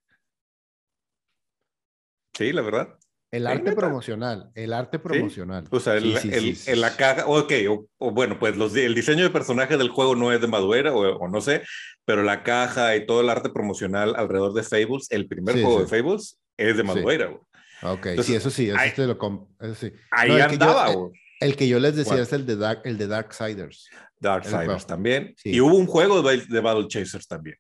[2.36, 2.96] Sí, la verdad.
[3.32, 5.64] El Sí, arte promocional, el arte promocional.
[5.70, 6.96] O sea, el, Sí, sí, el- sí, sí, en la sí.
[6.98, 10.40] caja, ok, o, o bueno, pues los, el diseño de personaje del juego no es
[10.40, 11.62] de Madureira o, o no sé,
[12.04, 15.78] pero la caja y todo el arte promocional alrededor de Fables, el primer Sí, juego
[15.78, 15.84] sí.
[15.96, 16.86] de Fables es de Sí.
[16.88, 17.40] Madureira, güey.
[17.82, 19.16] Ok, Entonces, sí, eso sí, eso ahí- te lo
[19.60, 19.92] eso sí.
[20.10, 21.12] Ahí No, el andaba, eh, güey.
[21.40, 22.22] El que yo les decía ¿Cuál?
[22.22, 23.88] es el de Dark, el de Darksiders.
[24.20, 25.35] Darksiders también.
[25.37, 25.50] Sí.
[25.50, 27.57] Y hubo un juego de, de Battle Chasers también.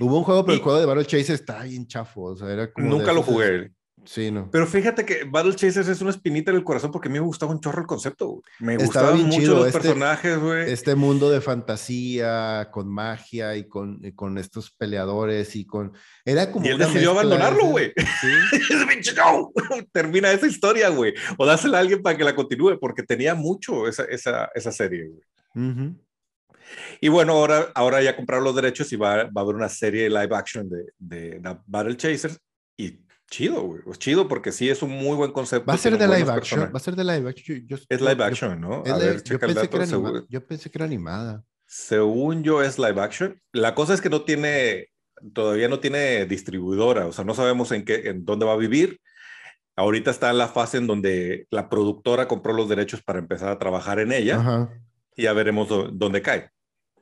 [0.00, 2.22] Hubo un juego, pero Y- el juego de Battle Chase está bien chafo.
[2.22, 3.70] O sea, era como Nunca lo jugué.
[4.10, 4.48] Sí, no.
[4.50, 7.26] Pero fíjate que Battle Chasers es una espinita en el corazón porque a mí me
[7.26, 8.26] gustaba un chorro el concepto.
[8.28, 8.42] güey.
[8.58, 10.72] Me Estaba gustaban mucho chido, los este- personajes, güey.
[10.72, 15.92] Este mundo de fantasía, con magia y con, y con estos peleadores y con...
[16.24, 17.92] Era como Y él decidió abandonarlo, de- güey.
[18.22, 19.14] Sí.
[19.18, 19.52] No.
[19.92, 21.12] Termina esa historia, güey.
[21.36, 25.10] O dásela a alguien para que la continúe, porque tenía mucho esa, esa, esa serie,
[25.10, 25.94] güey.
[27.02, 30.04] Y bueno, ahora, ahora ya compraron los derechos y va, va a haber una serie
[30.04, 32.38] de live action de, de, The Battle Chasers.
[32.76, 33.82] Y chido, güey.
[33.82, 35.66] Pues chido porque sí es un muy buen concepto.
[35.66, 36.60] Va a ser de live action.
[36.60, 37.66] Va a ser de live action.
[37.66, 38.82] Yo- Es live yo- action, ¿no?
[38.86, 39.76] A ver, yo, pensé que dato.
[39.76, 41.44] era según- anima- yo pensé que era animada.
[41.66, 43.40] Según yo es live action.
[43.52, 44.88] La cosa es que no tiene,
[45.34, 49.00] todavía no tiene distribuidora, o sea, no sabemos en qué, en dónde va a vivir.
[49.76, 53.58] Ahorita está en la fase en donde la productora compró los derechos para empezar a
[53.58, 54.72] trabajar en ella Ajá.
[55.14, 56.50] y ya veremos dó- dónde cae.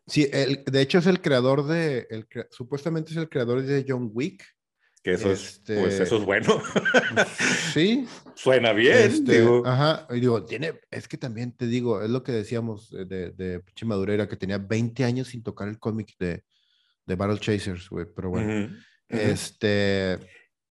[0.07, 4.11] Sí, el- de hecho es el creador de, el, supuestamente es el creador de John
[4.13, 4.45] Wick.
[5.07, 6.61] Que eso Este- es, pues eso es bueno.
[7.73, 8.09] Sí.
[8.35, 9.63] Suena bien, Este, digo.
[9.65, 13.61] Ajá, y digo, tiene, es que también te digo, es lo que decíamos de, de
[13.61, 16.43] pinche Madureira, que tenía 20 años sin tocar el cómic de,
[17.07, 18.77] de Battle Chasers, güey, pero bueno, Ujú, ujú.
[19.11, 20.19] este,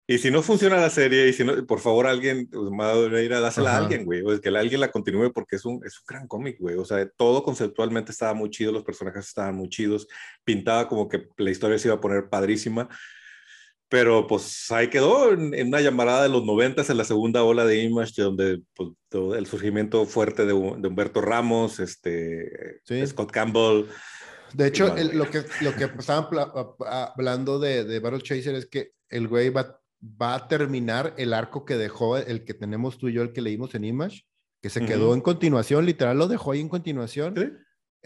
[0.06, 3.70] Y si no funciona la serie, y si no, por favor, alguien, pues, Madureira, dásela
[3.70, 3.84] a Ajá.
[3.86, 4.22] alguien, güey.
[4.22, 6.76] O es que alguien la continúe porque es un, es un gran cómic, güey.
[6.76, 10.08] O sea, todo conceptualmente estaba muy chido, los personajes estaban muy chidos,
[10.44, 12.90] pintaba como que la historia se iba a poner padrísima.
[13.88, 17.66] Pero pues ahí quedó en, en una llamarada de los noventas, en la segunda ola
[17.66, 23.06] de Image, donde pues, todo el surgimiento fuerte de, de Humberto Ramos, este, Sí.
[23.06, 23.86] Scott Campbell.
[24.54, 26.26] de hecho, el- lo que, lo que estaban
[26.88, 31.64] hablando de, de Battle Chaser es que el güey va, va a terminar el arco
[31.66, 34.24] que dejó, el que tenemos tú y yo, el que leímos en Image,
[34.62, 37.36] que se quedó en continuación, literal lo dejó ahí en continuación.
[37.38, 37.52] ¿sí?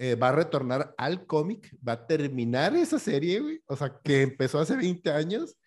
[0.02, 3.62] eh, va a retornar al cómic, va a terminar esa serie, güey.
[3.66, 5.58] O sea, que empezó hace 20 años.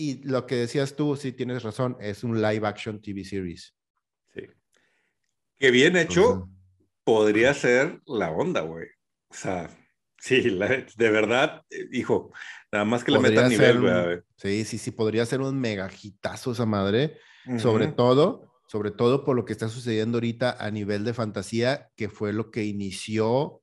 [0.00, 3.74] Y lo que decías tú, sí tienes razón, es un live action TV series.
[4.32, 4.42] Sí.
[5.56, 6.48] Que bien hecho,
[7.02, 8.86] podría ser la onda, güey.
[9.28, 9.68] O sea,
[10.18, 12.32] sí, la- de verdad, eh, hijo,
[12.70, 14.20] nada más que le metan nivel, güey.
[14.36, 17.18] Sí, sí, sí, podría ser un mega hitazo esa madre.
[17.56, 17.94] Sobre Ujú.
[17.96, 22.32] todo, sobre todo por lo que está sucediendo ahorita a nivel de fantasía, que fue
[22.32, 23.62] lo que inició.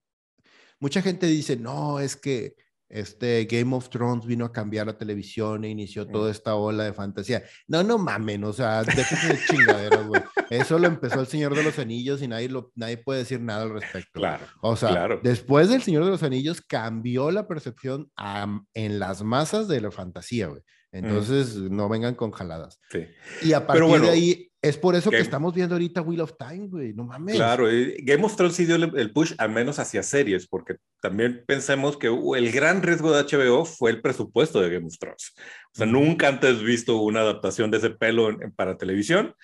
[0.79, 2.55] Mucha gente dice, no, es que
[2.89, 6.11] este Game of Thrones vino a cambiar la televisión e inició Mm.
[6.11, 7.43] toda esta ola de fantasía.
[7.67, 10.21] No, no mamen, o sea, déjense de chingaderas, güey.
[10.49, 13.63] Eso lo empezó el Señor de los Anillos y nadie, lo, nadie puede decir nada
[13.63, 14.19] al respecto.
[14.19, 14.45] Claro.
[14.61, 15.19] O sea, claro.
[15.23, 19.89] después del Señor de los Anillos cambió la percepción am- en las masas de la
[19.91, 20.61] fantasía, güey.
[20.91, 22.79] Entonces, no vengan con jaladas.
[22.89, 22.99] Sí.
[23.41, 26.67] Y a partir de ahí, es por eso que estamos viendo ahorita Wheel of Time,
[26.67, 27.35] güey, no mames.
[27.35, 27.67] Claro,
[27.99, 32.07] Game of Thrones sí dio el, push al menos hacia series, porque también pensemos que
[32.07, 35.33] el gran riesgo de HBO fue el presupuesto de Game of Thrones.
[35.73, 39.35] O sea, nunca antes visto una adaptación de ese pelo para televisión.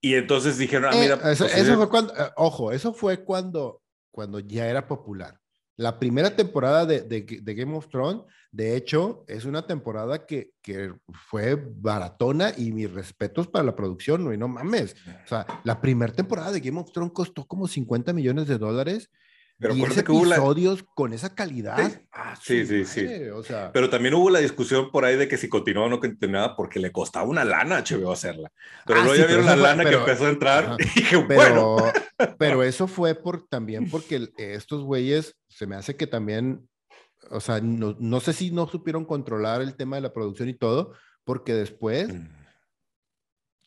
[0.00, 1.14] Y entonces dijeron, ah, eh, mira.
[1.30, 5.38] eso, pues, eso fue cuando, eh, ojo, eso fue cuando, cuando ya era popular.
[5.78, 10.50] La primera temporada de, de, de, Game of Thrones, de hecho, es una temporada que,
[10.60, 10.92] que,
[11.28, 14.34] fue baratona y mis respetos para la producción, ¿no?
[14.34, 14.96] Y no mames.
[15.24, 19.08] O sea, la primera temporada de Game of Thrones costó como 50 millones de dólares
[19.58, 22.00] pero y ese episodios con esa calidad.
[22.12, 23.06] Ah, sí, sí, sí.
[23.34, 23.72] O sea...
[23.72, 26.78] Pero también hubo la discusión por ahí de que si continuaba o no continuaba porque
[26.78, 28.52] le costaba una lana a HBO hacerla.
[28.86, 31.92] Pero ah, luego ya vieron la lana que empezó a entrar y dije, pero, bueno.
[32.38, 36.68] pero eso fue por, también porque estos güeyes se me hace que también,
[37.30, 40.54] o sea, no, no, sé si no supieron controlar el tema de la producción y
[40.54, 40.92] todo,
[41.24, 42.14] porque después...
[42.14, 42.38] Mm.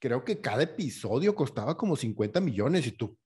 [0.04, 3.20] Creo que cada episodio costaba como 50 millones y tú,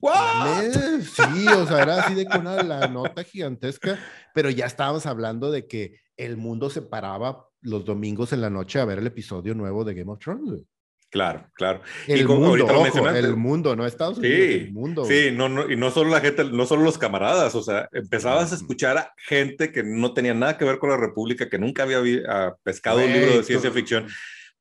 [0.00, 3.98] Sí, o sea, era así de con una la nota gigantesca,
[4.34, 8.80] pero ya estábamos hablando de que el mundo se paraba los domingos en la noche
[8.80, 10.62] a ver el episodio nuevo de Game of Thrones.
[11.10, 11.82] Claro, claro.
[12.06, 15.04] El y como mundo, ojo, el mundo, no Estados Unidos, sí, el mundo.
[15.04, 18.52] Sí, no, no, y no solo la gente, no solo los camaradas, o sea, empezabas
[18.52, 21.82] a escuchar a gente que no tenía nada que ver con la República, que nunca
[21.82, 24.06] había ah, pescado un libro de ciencia ficción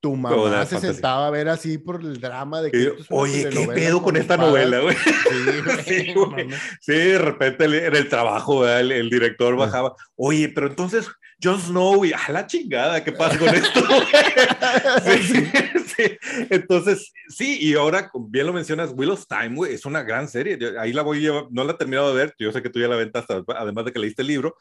[0.02, 2.94] tu mamá se sentaba a ver así por el drama de que.
[3.10, 4.96] Oye, ¿qué pedo con esta novela, güey?
[5.86, 6.14] Sí,
[6.82, 9.96] sí, de repente en el trabajo, el, director bajaba.
[10.16, 11.10] Oye, pero entonces,
[11.42, 13.82] Jon Snow, y a la chingada, ¿qué pasa con esto?
[15.04, 15.48] sí,
[15.96, 16.18] sí,
[16.50, 20.58] Entonces, sí, y ahora, bien lo mencionas, Will of Time, güey, es una gran serie.
[20.80, 22.88] Ahí la voy a no la he terminado de ver, yo sé que tú ya
[22.88, 24.56] la aventaste, además de que leíste el libro,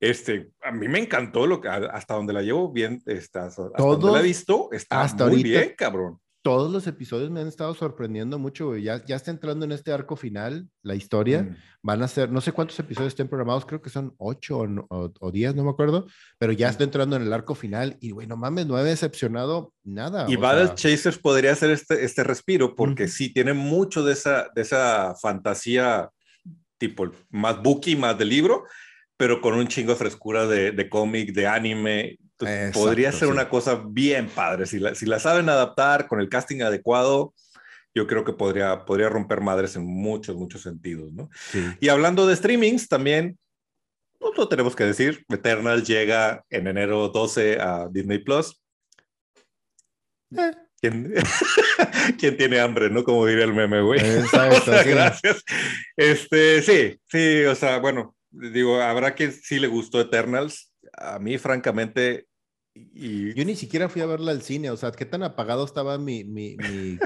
[0.00, 4.10] este, a mí me encantó lo que, hasta donde la llevo bien, está, hasta donde
[4.10, 6.18] la he visto, está hasta muy bien, cabrón.
[6.42, 10.16] Todos los episodios me han estado sorprendiendo mucho, Ya, ya está entrando en este arco
[10.16, 11.42] final, la historia.
[11.42, 11.56] Mm.
[11.82, 15.54] Van a ser, no sé cuántos episodios estén programados, creo que son ocho o, diez,
[15.54, 16.06] no me acuerdo,
[16.38, 16.70] pero ya mm.
[16.70, 17.98] está entrando en el arco final.
[18.00, 20.24] Y, bueno, mames, no he decepcionado nada.
[20.30, 24.62] Y Battle Chasers podría ser este, este respiro, porque sí tiene mucho de esa, de
[24.62, 26.08] esa fantasía,
[26.78, 28.64] tipo más bookie, más de libro
[29.20, 32.18] pero con un chingo de frescura de, de cómic, de anime.
[32.72, 34.64] podría ser una cosa bien padre.
[34.64, 37.34] Si la, si la saben adaptar con el casting adecuado,
[37.94, 41.28] yo creo que podría, podría romper madres en muchos, muchos sentidos, ¿no?
[41.80, 43.38] Y hablando de streamings, también,
[44.22, 48.58] no lo tenemos que decir, Eternal llega en enero 12 a Disney Plus.
[50.34, 50.50] Eh.
[50.80, 51.12] ¿Quién,
[52.18, 53.04] ¿Quién, tiene hambre, no?
[53.04, 54.00] Como diría el meme, güey.
[54.86, 55.44] Gracias.
[55.94, 60.72] Este, sí, sí, o sea, bueno, digo, habrá que sí le gustó Eternals.
[60.92, 62.26] A mí, francamente,
[62.74, 63.34] y...
[63.34, 66.24] Yo ni siquiera fui a verla al cine, o sea, qué tan apagado estaba mi,
[66.24, 66.56] mi,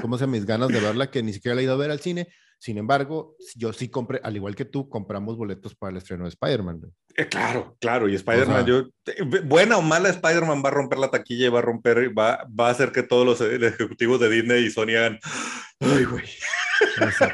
[0.01, 1.99] ¿cómo se mis ganas de verla que ni siquiera la he ido a ver al
[1.99, 2.27] cine.
[2.57, 6.29] Sin embargo, yo sí compré, al igual que tú, compramos boletos para el estreno de
[6.29, 6.81] Spider-Man.
[7.15, 11.11] Eh, claro, claro, y Spider-Man, yo, eh, buena o mala, Spider-Man va a romper la
[11.11, 14.65] taquilla y va a romper, va, va a hacer que todos los ejecutivos de Disney
[14.65, 15.19] y Sony hagan,
[15.79, 16.25] ay, güey.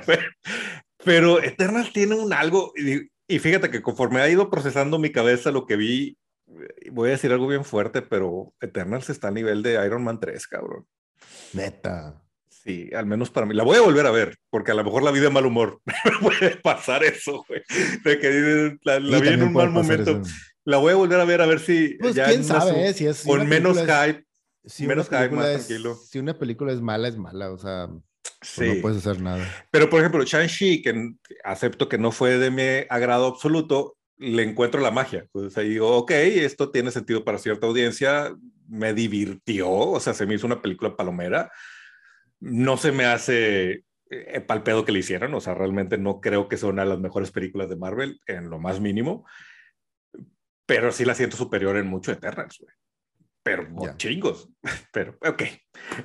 [0.06, 0.22] pero,
[1.06, 5.66] pero Eternals tiene un algo, y fíjate que conforme ha ido procesando mi cabeza lo
[5.66, 6.18] que vi,
[6.48, 10.20] eh, voy a decir algo bien fuerte, pero Eternals está a nivel de Iron Man
[10.20, 10.86] 3, cabrón.
[11.54, 12.22] Neta.
[12.64, 13.56] Sí, al menos para mí.
[13.56, 15.82] La voy a volver a ver, porque a lo mejor la vida de mal humor.
[16.22, 17.62] puede pasar eso, güey.
[18.04, 20.22] De que la, vi en un mal momento.
[20.64, 21.98] La voy a volver a ver a ver si.
[22.00, 23.24] Pues quién sabe, eh, si es.
[23.24, 24.26] con menos hype.
[24.86, 25.96] menos hype, más tranquilo.
[25.96, 27.52] Si una película es mala, es mala.
[27.52, 27.90] O sea,
[28.42, 29.46] pues no puedes hacer nada.
[29.70, 34.82] Pero, por ejemplo, Shang-Chi, que acepto que no fue de mi agrado absoluto, le encuentro
[34.82, 35.28] la magia.
[35.32, 38.36] Pues ahí digo, ok, esto tiene sentido para cierta audiencia,
[38.68, 41.52] me divirtió, o sea, se me hizo una película palomera.
[42.40, 46.48] No se me hace eh, pal pedo que le hicieron, o sea, realmente no creo
[46.48, 49.26] que sea una de las mejores películas de Marvel, en lo más mínimo,
[50.66, 52.74] pero sí la siento superior en mucho Eternals, güey
[53.44, 54.50] pero chingos.
[54.94, 55.44] Pero, ok.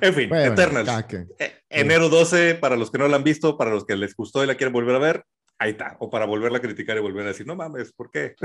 [0.01, 1.05] En fin, Eternals.
[1.37, 4.43] Eh, enero 12, para los que no la han visto, para los que les gustó
[4.43, 5.25] y la quieren volver a ver,
[5.59, 5.97] ahí está.
[5.99, 8.35] O para volverla a criticar y volver a decir, no mames, ¿por qué?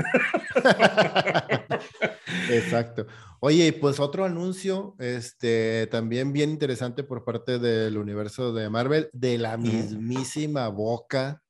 [2.51, 3.07] Exacto.
[3.39, 9.37] Oye, pues otro anuncio, este, también bien interesante por parte del universo de Marvel, de
[9.37, 11.41] la mismísima boca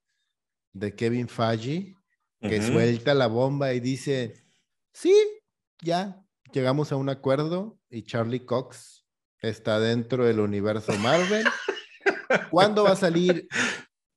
[0.73, 1.95] de Kevin Feige,
[2.41, 4.43] que suelta la bomba y dice,
[4.91, 5.15] sí,
[5.81, 6.22] ya,
[6.53, 9.05] llegamos a un acuerdo y Charlie Cox
[9.41, 11.45] está dentro del universo Marvel.
[12.51, 13.47] ¿Cuándo va a salir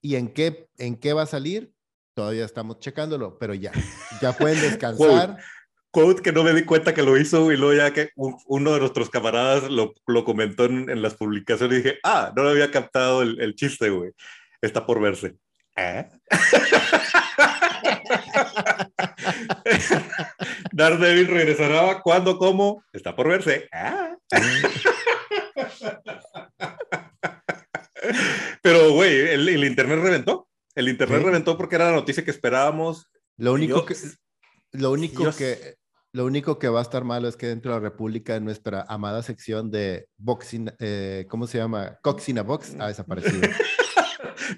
[0.00, 1.72] y en qué, en qué va a salir?
[2.14, 3.72] Todavía estamos checándolo, pero ya,
[4.20, 5.38] ya pueden descansar.
[5.90, 8.80] quote que no me di cuenta que lo hizo y luego ya que uno de
[8.80, 13.22] nuestros camaradas lo, lo comentó en, las publicaciones y dije, ah, no lo había captado
[13.22, 14.12] el, el chiste, güey.
[14.60, 15.36] Está por verse.
[15.76, 16.08] ¿Eh?
[20.76, 23.66] Daredevil regresará cuando, cómo, está por verse.
[23.72, 24.14] ¿Ah?
[28.62, 30.48] Pero, güey, el, internet reventó.
[30.74, 33.08] El internet reventó porque era la noticia que esperábamos.
[33.38, 33.96] Lo único que,
[34.72, 35.76] lo único que,
[36.12, 39.22] lo único que va a estar malo es que dentro de la República nuestra amada
[39.22, 41.96] sección de boxing, eh, ¿cómo se llama?
[42.02, 43.48] Coxina Box ha desaparecido.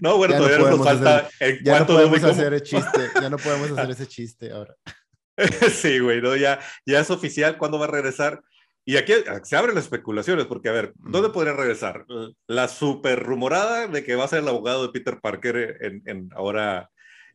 [0.00, 1.28] no, bueno, todavía no nos falta.
[1.64, 4.74] ya no podemos hacer el chiste, ya no podemos hacer ese chiste ahora.
[5.72, 6.36] sí, güey, ¿no?
[6.36, 8.42] ya, ya es oficial cuándo va a regresar.
[8.84, 9.12] Y aquí
[9.42, 12.06] se abren las especulaciones, porque a ver, ¿dónde podría regresar?
[12.46, 16.30] La super rumorada de que va a ser el abogado de Peter Parker en, en
[16.34, 16.88] ahora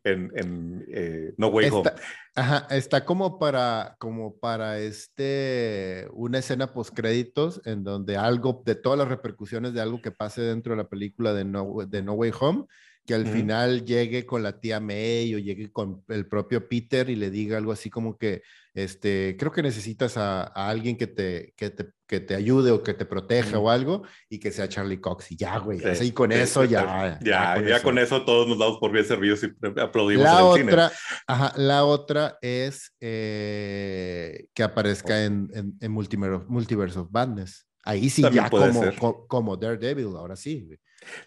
[0.03, 1.91] en, en eh, No Way Home.
[2.35, 8.75] Ajá, está como para, como para este, una escena post créditos en donde algo, de
[8.75, 12.13] todas las repercusiones de algo que pase dentro de la película de No, de no
[12.13, 12.65] Way Home,
[13.05, 17.15] que al final llegue con la tía May o llegue con el propio Peter y
[17.15, 18.43] le diga algo así como que,
[18.73, 22.93] este, creo que necesitas a, alguien que te, que te, que, te, ayude o que
[22.93, 25.33] te proteja o algo y que sea Charlie Cox.
[25.33, 27.19] Y ya, güey, así con eso ya.
[27.21, 28.23] Ya, ya, con, eso.
[28.23, 29.47] todos nos damos por bien servidos y
[29.81, 30.23] aplaudimos.
[30.23, 30.91] La, otra,
[31.27, 37.67] Ajá, la otra es eh, que aparezca en, en, en Multiverse, of Madness.
[37.83, 40.69] Ahí sí, ya como, como, Daredevil, ahora sí.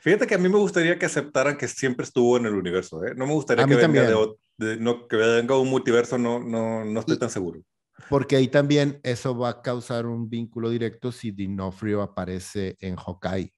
[0.00, 3.04] Fíjate que a mí me gustaría que aceptaran que siempre estuvo en el universo.
[3.04, 3.14] ¿eh?
[3.16, 4.08] No me gustaría que venga,
[4.58, 7.60] de, no, que venga un multiverso, no, no, no estoy tan seguro.
[8.08, 13.52] Porque ahí también eso va a causar un vínculo directo si Dinofrio aparece en Hawkeye.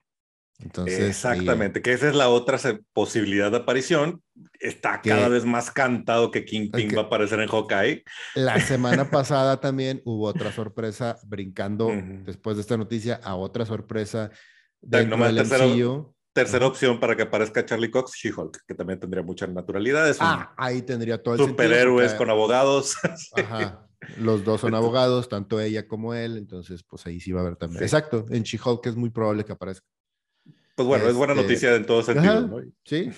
[0.60, 2.58] Entonces, Exactamente, que esa es la otra
[2.92, 4.22] posibilidad de aparición.
[4.58, 8.02] Está cada vez más cantado que Kingpin va a aparecer en Hawkeye.
[8.34, 11.92] La semana pasada también hubo otra sorpresa, brincando
[12.24, 14.32] después de esta noticia a otra sorpresa
[14.80, 15.66] del tercera,
[16.32, 20.14] tercera opción para que aparezca Charlie Cox, She-Hulk, que también tendría mucha naturalidad.
[20.20, 22.96] ah, ahí tendría todo el Superhéroes con abogados.
[23.36, 23.88] Ajá.
[24.18, 27.56] Los dos son abogados, tanto ella como él, entonces pues ahí sí va a haber
[27.56, 27.82] también.
[27.82, 29.86] Exacto, en She-Hulk es muy probable que aparezca.
[30.76, 32.60] Pues bueno, es buena este, noticia en todo sentido, ¿no?
[32.84, 33.10] Sí.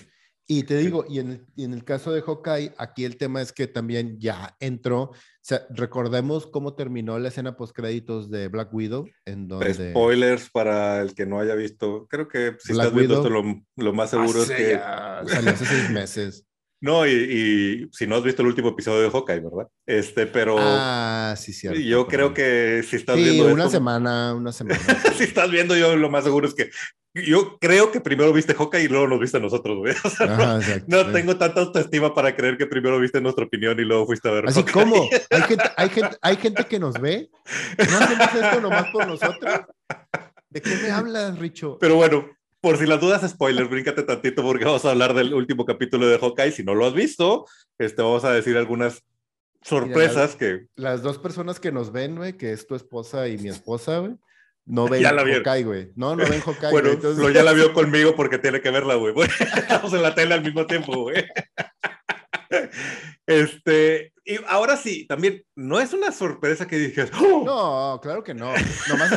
[0.52, 3.52] Y te digo, y en, el, en el caso de Hawkeye, aquí el tema es
[3.52, 8.74] que también ya entró, o sea, recordemos cómo terminó la escena post créditos de Black
[8.74, 9.92] Widow, en donde...
[9.92, 13.92] Spoilers para el que no haya visto, creo que si estás viendo esto, lo, lo
[13.92, 14.76] más seguro es que...
[15.28, 16.44] salió hace seis meses.
[16.82, 19.68] No, y, y, si no has visto el último episodio de Hawkeye, ¿verdad?
[19.86, 20.56] Este, pero.
[20.58, 21.78] Ah, sí, cierto.
[21.78, 23.52] Yo creo que si estás sí, viendo.
[23.52, 24.80] Una semana, una semana.
[25.16, 26.70] si estás viendo, yo lo más seguro es que.
[27.12, 29.94] Yo creo que primero viste Hawkeye y luego nos viste nosotros, güey.
[30.04, 33.78] O sea, no, exacto, no tengo tanta autoestima para creer que primero viste nuestra opinión
[33.78, 34.48] y luego fuiste a ver.
[34.48, 37.28] Así como, ¿Hay gente, hay, gente, hay gente que nos ve.
[37.78, 39.60] ¿No hacemos esto nomás por nosotros?
[40.48, 41.78] ¿De qué me hablas, Richo?
[41.80, 42.26] Pero bueno,
[42.60, 46.18] por si las dudas, spoiler, bríncate tantito porque vamos a hablar del último capítulo de
[46.18, 46.52] Hawkeye.
[46.52, 47.46] Si no lo has visto,
[47.78, 49.02] este, vamos a decir algunas
[49.62, 50.66] sorpresas que...
[50.76, 54.16] Las dos personas que nos ven, güey, que es tu esposa y mi esposa, güey,
[54.66, 55.92] no ven Hawkeye, güey.
[55.96, 56.70] No, no ven Hawkeye.
[56.70, 57.34] bueno, entonces...
[57.34, 59.14] ya la vio conmigo porque tiene que verla, güey.
[59.56, 61.24] estamos en la tele al mismo tiempo, güey.
[63.26, 67.44] Este, y ahora sí, también no es una sorpresa que dijes, ¡Oh!
[67.44, 68.52] no, claro que no,
[68.88, 69.12] nomás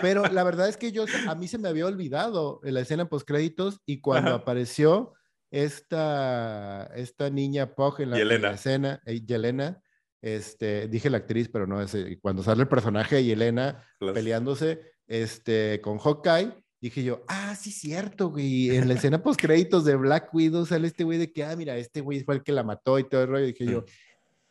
[0.00, 3.26] pero la verdad es que yo, a mí se me había olvidado la escena post
[3.26, 5.14] créditos y cuando apareció
[5.50, 9.82] esta, esta niña Pog en la, escena, eh, Yelena,
[10.20, 15.80] este, dije la actriz, pero no es, cuando sale el personaje de Yelena peleándose este,
[15.80, 16.52] con Hawkeye,
[16.84, 18.76] dije yo, ah, sí, cierto, güey.
[18.76, 21.78] En la escena post créditos de Black Widow sale este güey de que, ah, mira,
[21.78, 23.46] este güey fue el que la mató y todo el rollo.
[23.46, 23.84] Dije yo,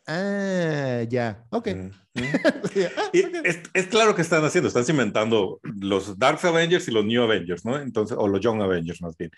[0.08, 1.68] ah, ya, ok.
[2.96, 7.64] Ah, es, claro que están haciendo, están cimentando los Dark Avengers y los New Avengers,
[7.64, 7.80] ¿no?
[7.80, 9.32] Entonces, o los Young Avengers más bien.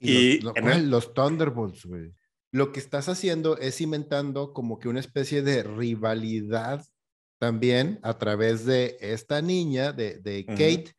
[0.00, 2.12] Y, los, Thunderbolts, güey.
[2.50, 6.84] Lo que estás haciendo es cimentando como que una especie de rivalidad
[7.38, 10.95] también a través de esta niña, de, de Kate,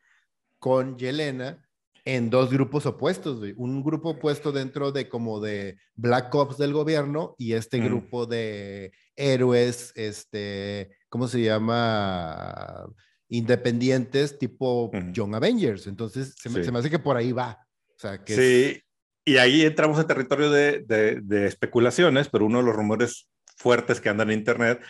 [0.58, 1.64] con Yelena
[2.04, 7.34] en dos grupos opuestos, Un grupo opuesto dentro de como de Black Ops del gobierno
[7.36, 7.84] y este mm.
[7.84, 12.86] grupo de héroes, este, ¿cómo se llama?
[13.28, 15.86] Independientes tipo Young Avengers.
[15.86, 17.58] Entonces, se, me, hace que por ahí va.
[17.94, 18.82] O sea, que sí,
[19.28, 20.80] y ahí entramos en territorio de,
[21.22, 23.28] de, especulaciones, pero uno de los rumores
[23.58, 24.80] fuertes que andan en Internet,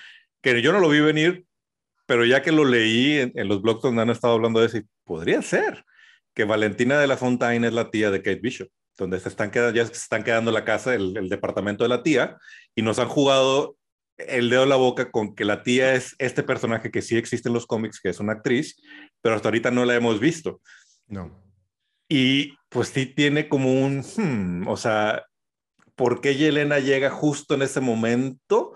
[0.41, 1.45] que yo no lo vi venir,
[2.07, 4.79] pero ya que lo leí en, los blogs donde han estado hablando de eso,
[5.09, 5.85] podría ser
[6.35, 9.75] que Valentina de la Fontaine es la tía de Kate Bishop, donde se están quedando,
[9.75, 12.39] ya se están quedando la casa, el, departamento de la tía,
[12.77, 13.77] y nos han jugado
[14.19, 17.49] el dedo en la boca con que la tía es este personaje que sí existe
[17.49, 18.81] en los cómics, que es una actriz,
[19.21, 20.61] pero hasta ahorita no la hemos visto.
[21.09, 21.43] No.
[22.09, 25.25] Y pues sí tiene como un, hmm, o sea,
[25.95, 28.75] ¿por qué Yelena llega justo en ese momento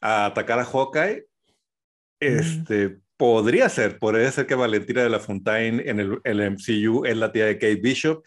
[0.00, 1.26] a atacar a Hawkeye?
[2.20, 7.32] Este, podría ser, podría ser que Valentina de la Fontaine en el, MCU es la
[7.32, 8.24] tía de Kate Bishop.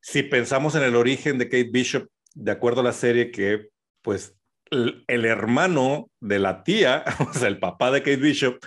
[0.00, 3.70] Si pensamos en el origen de Kate Bishop, de acuerdo a la serie, que
[4.02, 4.36] pues
[4.70, 8.58] el, el hermano de la tía, o sea, el papá de Kate Bishop,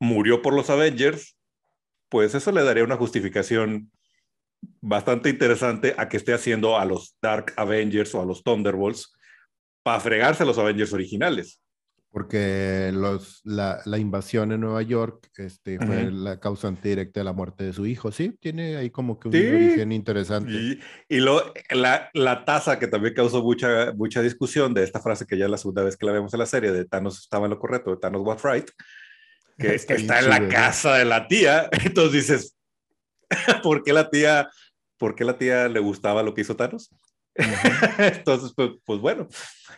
[0.00, 1.36] murió por los Avengers,
[2.08, 3.90] pues eso le daría una justificación
[4.80, 9.12] bastante interesante a que esté haciendo a los Dark Avengers o a los Thunderbolts
[9.82, 11.62] para fregarse a los Avengers originales.
[12.12, 16.16] Porque los, la, la invasión en Nueva York este, fue Ujú.
[16.16, 18.10] la causante directa de la muerte de su hijo.
[18.10, 19.46] Sí, tiene ahí como que un Sí.
[19.46, 20.50] origen interesante.
[20.50, 25.24] Y, y lo, la, la tasa que también causó mucha, mucha discusión de esta frase
[25.24, 27.46] que ya es la segunda vez que la vemos en la serie, de Thanos estaba
[27.46, 28.68] en lo correcto, de Thanos was right,
[29.56, 31.68] que Está está, en la casa de la tía.
[31.84, 32.56] Entonces dices,
[33.62, 34.50] ¿por qué la tía,
[34.98, 36.90] por qué la tía le gustaba lo que hizo Thanos?
[37.98, 39.28] Entonces, pues, pues bueno,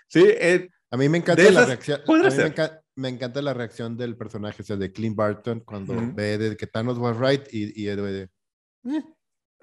[0.09, 2.01] sí, eh, A mí me encanta la reacción.
[2.07, 5.61] a mí me, enca- me encanta la reacción del personaje, o sea, de Clint Barton,
[5.61, 6.13] cuando Ujú.
[6.15, 8.29] ve de que Thanos was right y, y de.
[8.85, 9.03] "Eh,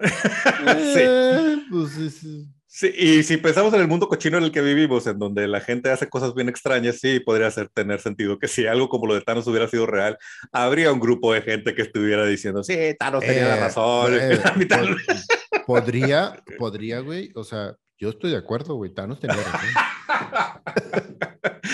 [0.00, 1.00] sí.
[1.00, 4.60] eh, pues, es- es- Sí, y si pensamos en el mundo cochino en el que
[4.60, 8.46] vivimos, en donde la gente hace cosas bien extrañas, sí, podría ser, tener sentido que
[8.46, 10.16] si algo como lo de Thanos hubiera sido real,
[10.52, 14.14] habría un grupo de gente que estuviera diciendo, sí, Thanos tenía la Eh, razón.
[14.14, 17.32] eh, pod- podría, podría, güey.
[17.34, 18.94] O sea, yo estoy de acuerdo, güey.
[18.94, 19.70] Thanos tenía razón.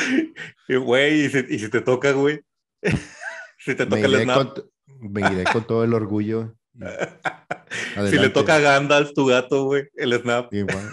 [0.68, 2.40] y güey, y si, y si te toca, güey,
[3.59, 4.70] si te toca el snap, con,
[5.12, 6.54] me iré con todo el orgullo.
[8.11, 10.90] si le toca a Gandalf, tu gato, güey, el snap, Igual,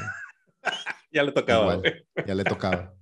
[1.11, 2.05] ya le tocaba, Igual.
[2.25, 2.93] ya le tocaba.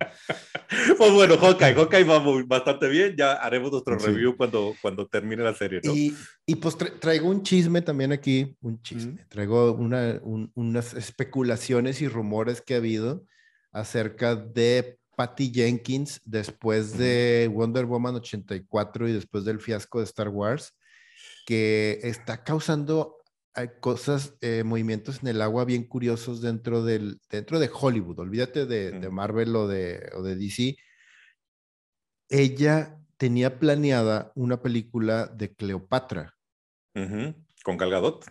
[0.98, 4.06] Pues bueno, Hawkeye, Hawkeye va muy- bastante bien, ya haremos nuestro Sí.
[4.06, 5.94] review cuando, cuando termine la serie, ¿no?
[5.94, 6.14] Y,
[6.46, 9.24] y pues tra- traigo un chisme también aquí, un chisme.
[9.28, 13.24] Traigo una, un- unas especulaciones y rumores que ha habido
[13.70, 20.28] acerca de Patty Jenkins después de Wonder Woman 84 y después del fiasco de Star
[20.28, 20.76] Wars,
[21.46, 23.18] que está causando
[23.54, 28.18] eh, cosas, eh, movimientos en el agua bien curiosos dentro, del, dentro de Hollywood.
[28.18, 29.10] Olvídate de, de.
[29.10, 30.76] Marvel o de, o de DC.
[32.28, 36.34] Ella tenía planeada una película de Cleopatra
[37.62, 38.26] Con Gal Gadot.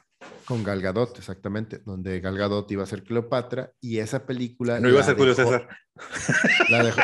[0.45, 4.89] Con Gal Gadot, exactamente, donde Gal Gadot iba a ser Cleopatra y esa película No
[4.89, 5.69] iba a ser Julio dejó- César.
[6.69, 7.01] La dejó,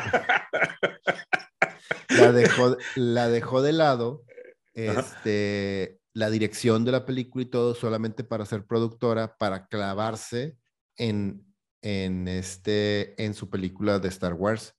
[2.10, 4.24] la dejó, la dejó de lado
[4.76, 5.00] Ajá.
[5.02, 10.56] este, la dirección de la película y todo solamente para ser productora, para clavarse
[10.96, 11.46] en,
[11.82, 14.74] en, este, en su película de Star Wars.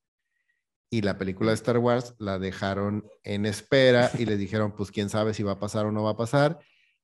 [0.90, 5.10] Y la película de Star Wars la dejaron en espera y le dijeron, pues quién
[5.10, 6.58] sabe si va a pasar o no va a pasar,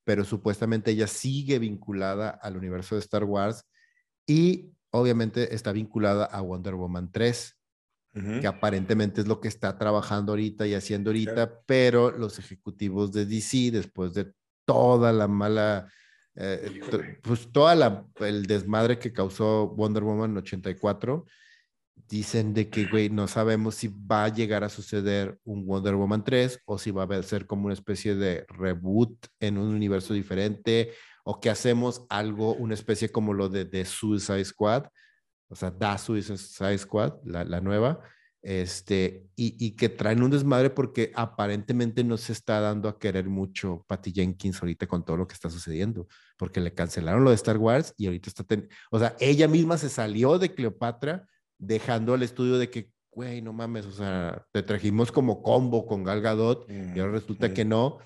[0.04, 3.64] pero supuestamente ella sigue vinculada al universo de Star Wars
[4.26, 7.56] y obviamente está vinculada a Wonder Woman 3
[8.16, 8.40] Ujú.
[8.40, 13.26] que aparentemente es lo que está trabajando ahorita y haciendo ahorita, pero los ejecutivos de
[13.26, 14.32] DC, después de
[14.64, 15.90] toda la mala,
[16.36, 16.80] eh,
[17.22, 21.26] pues toda la, el desmadre que causó Wonder Woman 84,
[21.94, 26.22] dicen de que, güey, no sabemos si va a llegar a suceder un Wonder Woman
[26.24, 30.92] 3 o si va a ser como una especie de reboot en un universo diferente
[31.24, 34.84] o que hacemos algo, una especie como lo de, de Suicide Squad,
[35.48, 38.00] o sea, Da Suicide Squad, la, la nueva,
[38.42, 43.26] este, y, y que traen un desmadre porque aparentemente no se está dando a querer
[43.26, 47.36] mucho Patty Jenkins ahorita con todo lo que está sucediendo, porque le cancelaron lo de
[47.36, 51.26] Star Wars y ahorita está, ten- o sea, ella misma se salió de Cleopatra
[51.58, 56.02] dejando al estudio de que, güey, no mames, o sea, te trajimos como combo con
[56.04, 57.54] Gal Gadot y ahora resulta Mm.
[57.54, 57.98] que no.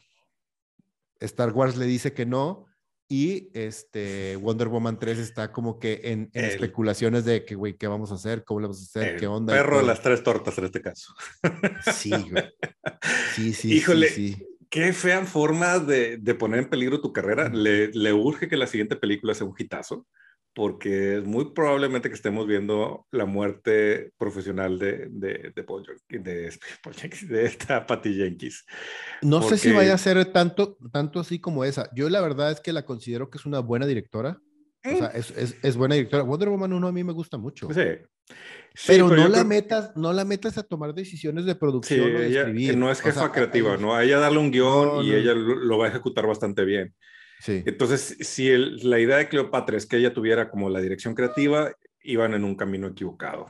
[1.20, 2.66] Star Wars le dice que no
[3.08, 7.74] y este Wonder Woman 3 está como que en, en El- especulaciones de que, güey,
[7.76, 8.44] ¿qué vamos a hacer?
[8.44, 9.14] ¿Cómo le vamos a hacer?
[9.14, 9.54] El ¿Qué onda?
[9.54, 11.14] Perro de las tres tortas en este caso.
[11.94, 12.44] Sí, güey.
[13.34, 14.08] Sí, sí, Híjole.
[14.08, 14.46] sí, sí.
[14.70, 17.48] Qué fea forma de, de poner en peligro tu carrera.
[17.48, 20.06] Le, le urge que la siguiente película sea un hitazo,
[20.54, 26.50] porque es muy probablemente que estemos viendo la muerte profesional de, de, de Paul de,
[26.96, 28.64] Jenkins, de esta Patty Jenkins.
[29.22, 31.88] No sé si Porque- vaya a ser tanto, tanto así como esa.
[31.94, 34.40] Yo la verdad es que la considero que es una buena directora.
[34.84, 36.22] O sea, es, es, es buena directora.
[36.22, 37.68] Wonder Woman 1 a mí me gusta mucho.
[37.72, 37.82] Sí.
[38.74, 41.58] Sí, pero, no yo la creo- metas, no la metas a tomar decisiones de Sí,
[41.58, 42.76] producción o de ella escribir.
[42.76, 43.94] no es O jefa sea, creativa, ahí- ¿no?
[43.94, 45.16] A ella darle un guion No, y no.
[45.16, 46.94] ella lo, lo va a ejecutar bastante bien.
[47.40, 47.62] Sí.
[47.66, 51.72] Entonces, si el- la idea de Cleopatra es que ella tuviera como la dirección creativa,
[52.02, 53.46] iban en un camino equivocado.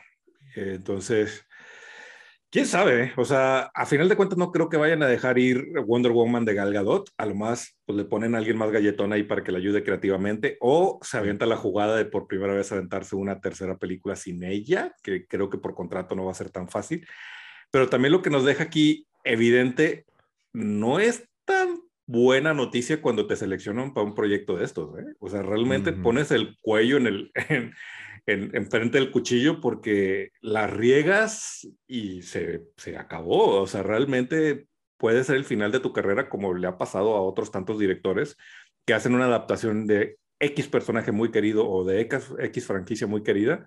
[0.57, 1.45] Eh, Entonces,
[2.51, 5.65] quién sabe, o sea, a final de cuentas no creo que vayan a dejar ir
[5.87, 9.13] Wonder Woman de Gal Gadot, a lo más pues le ponen a alguien más galletón
[9.13, 12.73] ahí para que le ayude creativamente, o se avienta la jugada de por primera vez
[12.73, 16.51] aventarse una tercera película sin ella, que creo que por contrato no va a ser
[16.51, 17.07] tan fácil,
[17.71, 20.07] pero también lo que nos deja aquí evidente,
[20.55, 25.15] no es tan buena noticia cuando te seleccionan para un proyecto de estos, ¿eh?
[25.21, 27.33] o sea, realmente pones el cuello en el...
[28.27, 33.63] en, frente del cuchillo porque la riegas y se, se acabó.
[33.63, 34.67] O sea, realmente
[34.99, 38.37] puede ser el final de tu carrera como le ha pasado a otros tantos directores
[38.85, 43.23] que hacen una adaptación de X personaje muy querido o de X, X franquicia muy
[43.23, 43.67] querida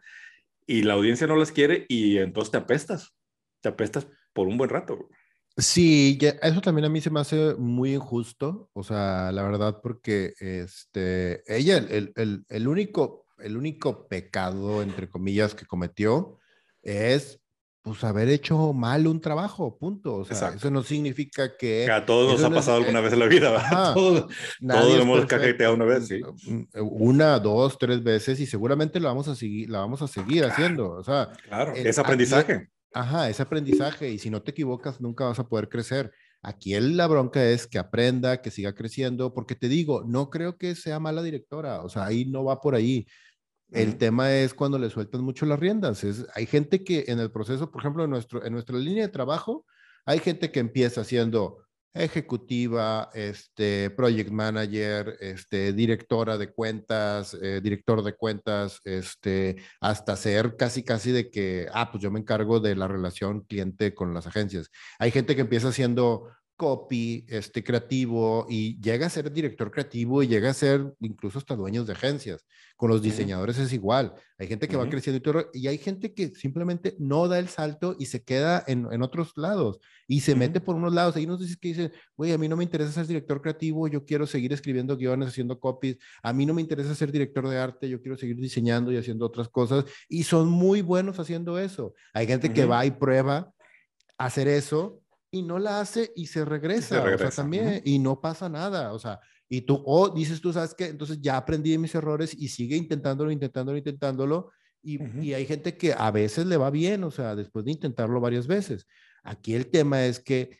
[0.68, 3.16] y la audiencia no las quiere y entonces te apestas,
[3.62, 5.10] te apestas por un buen rato.
[5.58, 10.34] Sí, eso también a mí se me hace muy injusto, o sea, la verdad, porque
[10.40, 16.38] este, ella, el, el, el único el único pecado, entre comillas, que cometió
[16.82, 17.40] es
[17.84, 20.18] pues haber hecho mal un trabajo, punto.
[20.18, 21.90] O sea, eso no significa que...
[21.90, 23.94] a todos nos ha pasado alguna vez en la vida, ¿verdad?
[23.96, 24.28] todos,
[24.60, 26.22] todos hemos cajeteado una vez, sí.
[26.46, 30.46] Mm, una, dos, tres veces y seguramente la vamos a seguir, la vamos a seguir
[30.46, 30.92] haciendo.
[30.92, 32.70] O sea, claro, es aprendizaje.
[32.94, 36.12] Ajá, es aprendizaje y si no te equivocas nunca vas a poder crecer.
[36.42, 40.76] Aquí la bronca es que aprenda, que siga creciendo, porque te digo, no creo que
[40.76, 43.06] sea mala directora, o sea, ahí no va por ahí.
[43.72, 46.04] El tema es cuando le sueltan mucho las riendas.
[46.04, 49.14] Es, hay gente que en el proceso, por ejemplo, en, nuestro, en nuestra línea de
[49.14, 49.66] trabajo,
[50.06, 51.60] hay gente que empieza siendo
[51.94, 60.56] ejecutiva, este, project manager, este, directora de cuentas, eh, director de cuentas, este, hasta ser
[60.56, 64.28] casi, casi de que, ah, pues yo me encargo de la relación cliente con las
[64.28, 64.70] agencias.
[65.00, 66.30] Hay gente que empieza siendo
[66.62, 71.56] copy, este, creativo y llega a ser director creativo y llega a ser incluso hasta
[71.56, 72.46] dueños de agencias.
[72.76, 74.14] Con los diseñadores es igual.
[74.38, 77.48] Hay gente que va creciendo y todo, y hay gente que simplemente no da el
[77.48, 81.16] salto y se queda en, en otros lados y se mete por unos lados.
[81.16, 84.28] Hay unos que dicen, güey, a mí no me interesa ser director creativo, yo quiero
[84.28, 85.98] seguir escribiendo guiones, haciendo copies.
[86.22, 89.26] A mí no me interesa ser director de arte, yo quiero seguir diseñando y haciendo
[89.26, 89.86] otras cosas.
[90.08, 91.96] Y son muy buenos haciendo eso.
[92.14, 93.52] Hay gente que va y prueba
[94.20, 95.02] hacer eso
[95.32, 99.00] y no la hace y se regresa, o sea, también, y no pasa nada, o
[99.00, 100.88] sea, y tú, o dices tú, ¿sabes qué?
[100.88, 104.52] Entonces ya aprendí de mis errores y sigue intentándolo, intentándolo, intentándolo,
[104.84, 108.20] y, y, hay gente que a veces le va bien, o sea, después de intentarlo
[108.20, 108.88] varias veces.
[109.24, 110.60] Aquí el tema es que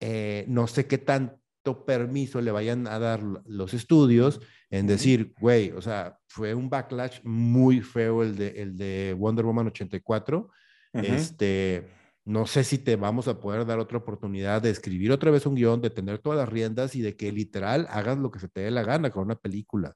[0.00, 4.40] eh, no sé qué tanto permiso le vayan a dar los estudios
[4.70, 9.44] en decir, güey, o sea, fue un backlash muy feo el de, el de Wonder
[9.44, 10.50] Woman 84,
[10.94, 15.46] este no sé si te vamos a poder dar otra oportunidad de escribir otra vez
[15.46, 18.48] un guion, de tener todas las riendas y de que literal hagas lo que se
[18.48, 19.94] te dé la gana con una película.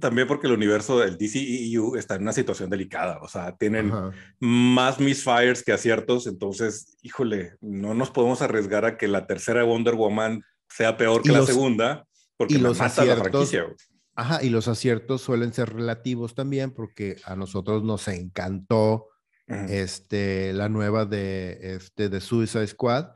[0.00, 3.92] También porque el universo del DCEU está en una situación delicada, o sea, tienen
[4.38, 9.96] más misfires que aciertos, entonces, híjole, no nos podemos arriesgar a que la tercera Wonder
[9.96, 12.06] Woman sea peor que la segunda,
[12.36, 13.66] porque los mata la franquicia.
[14.14, 19.08] Ajá, y los aciertos suelen ser relativos también, porque a nosotros nos encantó
[19.48, 23.12] este, la nueva de, este, de Suicide Squad,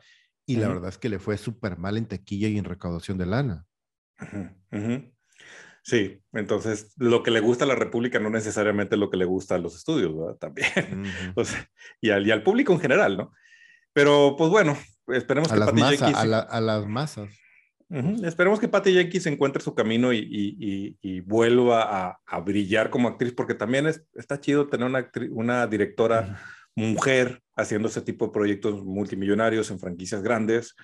[0.47, 3.26] y la verdad es que le fue súper mal en tequilla y en recaudación de
[3.26, 3.66] lana.
[5.85, 9.57] Sí, entonces lo que le gusta a la República no necesariamente lo que le gusta
[9.57, 10.37] a los estudios, ¿verdad?
[10.37, 10.66] También.
[12.01, 13.33] y, al, y, al, público en general, ¿no?
[13.93, 14.78] Pero pues bueno,
[15.09, 17.28] esperemos a que las a, a, las masas.
[18.24, 23.86] Esperemos que Patty Jenkins encuentre su camino y, vuelva a, brillar como actriz, porque también
[23.86, 26.40] es, está chido tener una, una directora
[26.74, 30.74] mujer haciendo ese tipo de proyectos multimillonarios en franquicias grandes.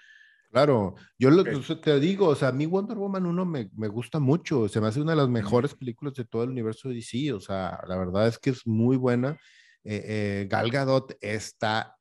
[0.51, 4.19] Claro, yo lo, te digo, o sea, a mí Wonder Woman 1 me, me, gusta
[4.19, 7.33] mucho, se me hace una de las mejores películas de todo el universo de DC,
[7.35, 9.39] o sea, la verdad es que es muy buena.
[9.85, 11.98] Eh, eh, Gal Gadot está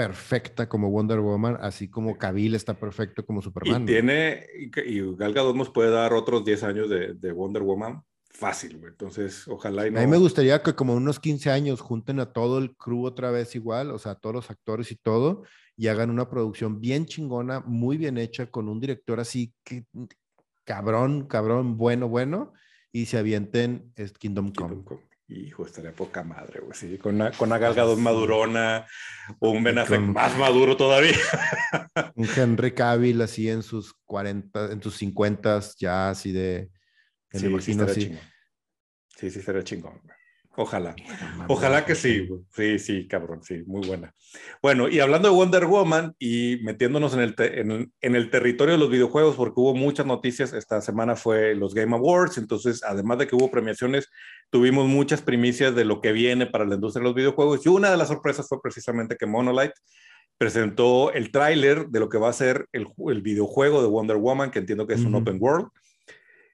[0.00, 3.82] perfecta como Wonder Woman, así como Cavill está perfecto como Superman.
[3.82, 4.46] Y tiene,
[4.86, 8.92] y Gal Gadot nos puede dar otros 10 años de, de Wonder Woman fácil, güey.
[8.92, 9.98] Entonces, ojalá y no...
[9.98, 13.30] A mí me gustaría que como unos 15 años junten a todo el crew otra
[13.30, 15.42] vez igual, o sea, todos los actores y todo,
[15.76, 19.84] y hagan una producción bien chingona, muy bien hecha, con un director así que
[20.64, 22.54] cabrón, cabrón, bueno, bueno,
[22.90, 24.82] y se avienten Kingdom Come.
[25.32, 26.76] Hijo, estaría poca madre, güey.
[26.76, 28.84] Sí, con una, con una galga madurona,
[29.38, 31.14] o un Ben Affleck más maduro todavía.
[32.16, 36.70] un Henry Cavill así en sus 40, en sus 50, ya así de.
[37.32, 38.18] Sí, sí, así.
[39.16, 40.00] Sí, sí, sería chingón.
[40.60, 40.94] Ojalá.
[41.48, 42.28] Ojalá que sí.
[42.54, 44.12] Sí, sí, cabrón, sí, muy buena.
[44.60, 48.78] Bueno, y hablando de Wonder Woman y metiéndonos en el, en, en, el territorio de
[48.78, 53.26] los videojuegos, porque hubo muchas noticias, esta semana fue los Game Awards, entonces, además de
[53.26, 54.10] que hubo premiaciones,
[54.50, 57.90] tuvimos muchas primicias de lo que viene para la industria de los videojuegos, y una
[57.90, 59.72] de las sorpresas fue precisamente que Monolith
[60.36, 64.50] presentó el tráiler de lo que va a ser el, el, videojuego de Wonder Woman,
[64.50, 65.68] que entiendo que es un open world.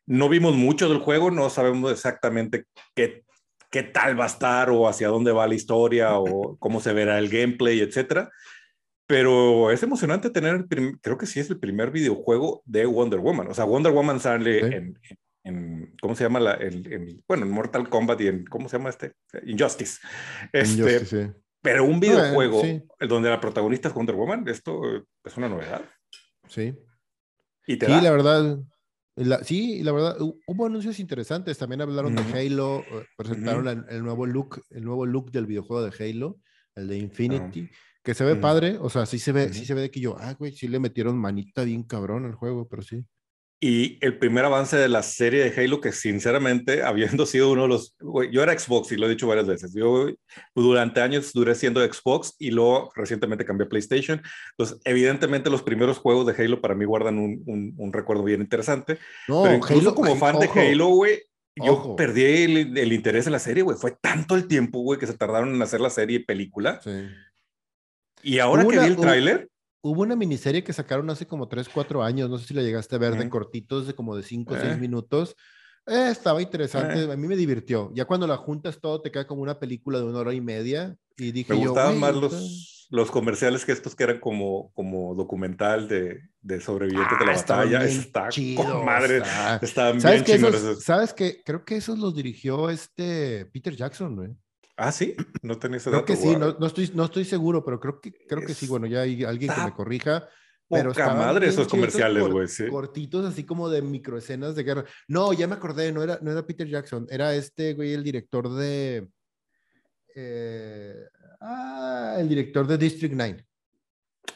[0.06, 3.24] No vimos mucho del juego, no sabemos exactamente qué,
[3.76, 7.18] qué tal va a estar o hacia dónde va la historia o cómo se verá
[7.18, 8.30] el gameplay, etcétera.
[9.06, 10.64] Pero es emocionante tener,
[11.02, 13.48] creo que sí es el primer videojuego de Wonder Woman.
[13.48, 14.94] O sea, Wonder Woman sale
[15.44, 16.40] en, ¿cómo se llama?
[16.40, 19.12] La, el, bueno, en Mortal Kombat y en, ¿cómo se llama este?
[19.44, 20.00] Injustice.
[20.52, 22.62] Este, Pero un videojuego
[22.98, 24.80] donde la protagonista es Wonder Woman, esto
[25.22, 25.82] es una novedad.
[26.48, 26.74] Sí.
[27.66, 28.58] ¿Y te sí, la verdad.
[29.42, 31.58] Sí, la verdad, hubo anuncios interesantes.
[31.58, 35.92] También hablaron de Halo, eh, presentaron el, nuevo look, el nuevo look del videojuego de
[36.04, 36.38] Halo,
[36.74, 37.68] el de Infinity.
[38.02, 40.16] Que se ve padre, o sea, sí se ve, sí se ve de que yo,
[40.20, 43.04] ah, güey, sí le metieron manita bien cabrón al juego, pero sí.
[43.58, 47.68] Y el primer avance de la serie de Halo, que sinceramente, habiendo sido uno de
[47.68, 47.96] los,
[48.30, 50.08] yo era Xbox y lo he dicho varias veces, yo
[50.54, 55.98] durante años duré siendo Xbox y luego recientemente cambié a PlayStation, entonces evidentemente los primeros
[55.98, 58.98] juegos de Halo para mí guardan un, un, recuerdo bien interesante.
[59.26, 61.22] No, pero incluso como fan de Halo, güey,
[61.56, 65.06] yo perdí el, el, interés en la serie, güey, fue tanto el tiempo, güey, que
[65.06, 66.80] se tardaron en hacer la serie y película.
[66.82, 66.90] Sí.
[68.22, 69.48] Y ahora que vi el tráiler...
[69.86, 72.96] Hubo una miniserie que sacaron hace como 3, 4 años, no sé si la llegaste
[72.96, 74.76] a ver, de cortitos de como de 5 o 6 eh.
[74.78, 75.36] minutos.
[75.86, 77.12] Eh, estaba interesante, eh.
[77.12, 77.92] a mí me divirtió.
[77.94, 80.96] Ya cuando la juntas todo te queda como una película de una hora y media.
[81.16, 85.86] Y dije me gustaban más los, los comerciales que estos que eran como, como documental
[85.86, 87.84] de, de sobrevivientes de la ah, batalla.
[87.84, 89.22] Está chido, madre,
[89.62, 91.42] estaban ¿Sabes bien que ¿Sabes qué?
[91.44, 94.36] Creo que esos los dirigió este Peter Jackson, güey.
[94.76, 96.04] Ah, sí, no tenía ese dato.
[96.04, 98.66] Creo que sí, no, no, estoy, no estoy seguro, pero creo que, creo que sí.
[98.66, 100.28] Bueno, ya hay alguien que me corrija.
[100.68, 102.66] Pero Poca madre esos comerciales, güey, sí.
[102.68, 104.84] Cortitos, así como de microescenas de guerra.
[105.06, 108.52] No, ya me acordé, no era, no era Peter Jackson, era este, güey, el director
[108.52, 109.08] de.
[110.14, 110.94] Eh,
[111.40, 113.46] ah, el director de District 9.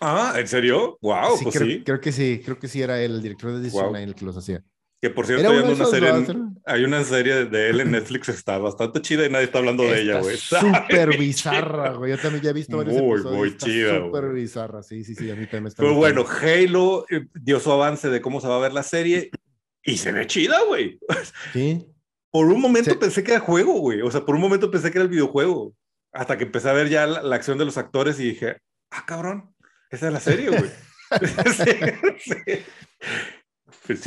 [0.00, 0.98] Ah, ¿en serio?
[1.02, 1.82] Wow, sí, pues creo, sí.
[1.84, 4.36] Creo que sí, creo que sí era el director de District 9 el que los
[4.36, 4.62] hacía.
[5.00, 6.12] Que por cierto, hay una, serie,
[6.66, 10.02] hay una serie de él en Netflix, está bastante chida y nadie está hablando de
[10.02, 10.36] ella, güey.
[10.36, 12.10] Súper bizarra, güey.
[12.10, 13.38] Yo también ya he visto varios muy, episodios.
[13.38, 17.26] Muy chida, Súper bizarra, sí, sí, sí, a mí también está Pero bueno, Halo eh,
[17.32, 19.30] dio su avance de cómo se va a ver la serie
[19.82, 20.98] y se ve chida, güey.
[21.54, 21.86] Sí.
[22.30, 24.02] Por un momento pensé que era juego, güey.
[24.02, 25.74] O sea, por un momento pensé que era el videojuego.
[26.12, 28.58] Hasta que empecé a ver ya la, acción de los actores y dije,
[28.90, 29.54] ah, cabrón,
[29.90, 30.70] esa es la serie, güey.
[31.56, 31.72] sí,
[32.18, 32.64] sí.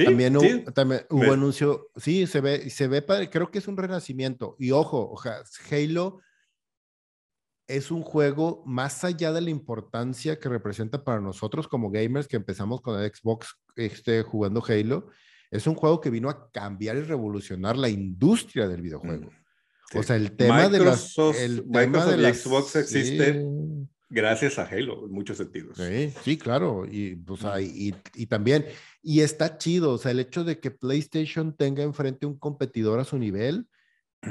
[0.05, 4.55] También, hubo, también hubo anuncio, sí, se ve, se ve, creo que es un renacimiento.
[4.59, 6.19] Y ojo, oja, Halo
[7.67, 12.35] es un juego más allá de la importancia que representa para nosotros como gamers que
[12.35, 15.07] empezamos con el Xbox este, jugando Halo.
[15.49, 19.29] Es un juego que vino a cambiar y revolucionar la industria del videojuego.
[19.31, 21.15] Mm, o sea, el tema de las...
[21.37, 23.45] El tema de Xbox existe
[24.13, 25.77] gracias a Halo en muchos sentidos.
[25.77, 26.85] Sí, sí claro.
[26.89, 28.65] Y, pues, y, y, también,
[29.01, 33.05] y está chido, o sea, el hecho de que PlayStation tenga enfrente un competidor a
[33.05, 33.67] su nivel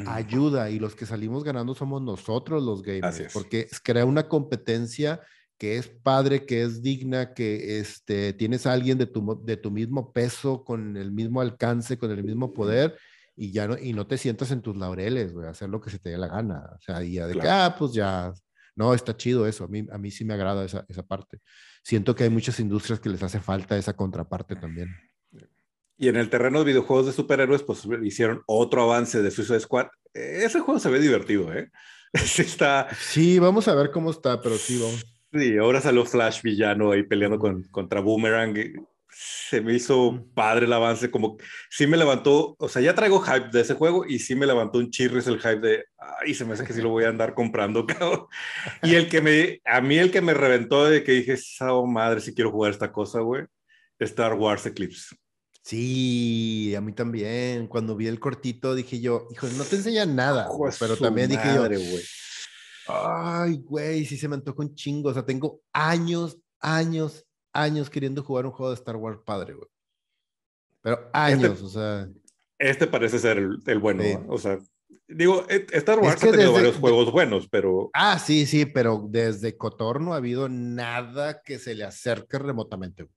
[0.07, 5.21] ayuda y los que salimos ganando somos nosotros los gamers, porque crea una competencia
[5.59, 9.71] que es padre, que es digna, que este, tienes a alguien de tu, de tu
[9.71, 12.97] mismo peso, con el mismo alcance, con el mismo poder,
[13.37, 15.99] y ya no, y no te sientas en tus laureles, güey, hacer lo que se
[15.99, 16.65] te dé la gana.
[16.75, 18.33] O sea, y ya de que, ah, pues ya
[18.75, 21.41] no, está chido eso, a mí, a mí sí me agrada esa, esa parte.
[21.83, 24.95] Siento que hay muchas industrias que les hace falta esa contraparte también.
[25.99, 29.87] Y en el terreno de videojuegos de superhéroes, pues hicieron otro avance de Suicide Squad.
[30.13, 31.71] Ese juego se ve divertido, ¿eh?
[32.15, 32.89] Sí, está...
[32.95, 35.07] sí, vamos a ver cómo está, pero sí, vamos.
[35.33, 38.55] Sí, ahora salió Flash villano ahí peleando con, contra Boomerang
[39.13, 41.37] se me hizo padre el avance, como
[41.71, 44.79] sí me levantó, o sea, ya traigo hype de ese juego y sí me levantó
[44.79, 47.35] un chirris el hype de, ay, se me hace que sí lo voy a andar
[47.35, 48.27] comprando, cabrón.
[48.83, 52.21] Y el que me, a mí el que me reventó de que dije, oh, madre,
[52.21, 53.45] si quiero jugar esta cosa, güey,
[53.99, 55.15] Star Wars Eclipse.
[55.63, 57.69] Sí, a mí también.
[57.69, 60.49] Cuando vi el cortito dije yo, hijo, no te enseñan nada,
[60.79, 61.69] pero también dije yo,
[62.89, 65.11] ay, güey, sí se me antoja un chingo.
[65.11, 69.69] O sea, tengo años, años, años queriendo jugar un juego de Star Wars padre, güey.
[70.83, 72.09] Pero este años, o sea.
[72.59, 74.59] Este parece ser el, bueno, o sea,
[75.09, 77.91] digo, e, Star Wars ha tenido varios juegos buenos, pero.
[77.93, 83.05] Ah, sí, sí, pero desde Cotor no ha habido nada que se le acerque remotamente,
[83.05, 83.15] güey.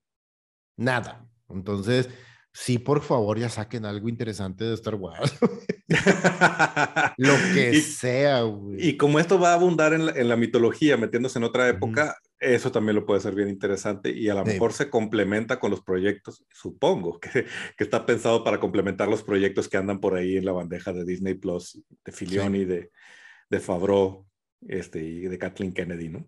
[0.76, 1.26] Nada.
[1.48, 2.08] Entonces,
[2.52, 5.34] sí, por favor, ya saquen algo interesante de Star Wars.
[7.16, 8.88] Lo que sea, güey.
[8.88, 12.16] Y como esto va a abundar en la, mitología, metiéndose en otra época,
[12.54, 15.82] eso también lo puede ser bien interesante y a lo mejor se complementa con los
[15.82, 20.44] proyectos, supongo que, que, está pensado para complementar los proyectos que andan por ahí en
[20.44, 22.90] la bandeja de Disney Plus, de Filioni, de,
[23.50, 24.26] de Favreau
[24.68, 26.26] este, y de Kathleen Kennedy, ¿no?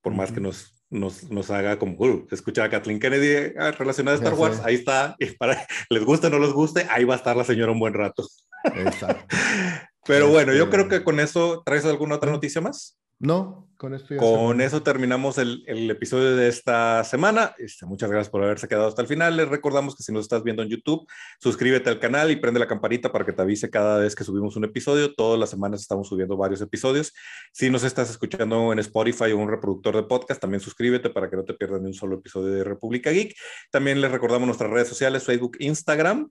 [0.00, 4.16] Por más que nos nos, nos haga como uh, escuchar a Kathleen Kennedy ah, relacionada
[4.16, 4.60] a Star Wars.
[4.64, 5.16] Ahí está.
[5.18, 7.78] Y para les guste o no les guste, ahí va a estar la señora un
[7.78, 8.26] buen rato.
[8.64, 9.24] Exacto.
[10.06, 12.98] Pero bueno, yo creo este que con eso, ¿traes alguna otra noticia más?
[13.20, 17.54] No, con esto Con eso terminamos el, el, episodio de esta semana.
[17.58, 19.36] Este, muchas gracias por haberse quedado hasta el final.
[19.36, 21.06] Les recordamos que si nos estás viendo en YouTube,
[21.40, 24.56] suscríbete al canal y prende la campanita para que te avise cada vez que subimos
[24.56, 25.14] un episodio.
[25.14, 27.12] Todas las semanas estamos subiendo varios episodios.
[27.52, 31.36] Si nos estás escuchando en Spotify o un reproductor de podcast, también suscríbete para que
[31.36, 33.36] no te pierdas ni un solo episodio de República Geek.
[33.70, 36.28] También les recordamos nuestras redes sociales, Facebook, Instagram,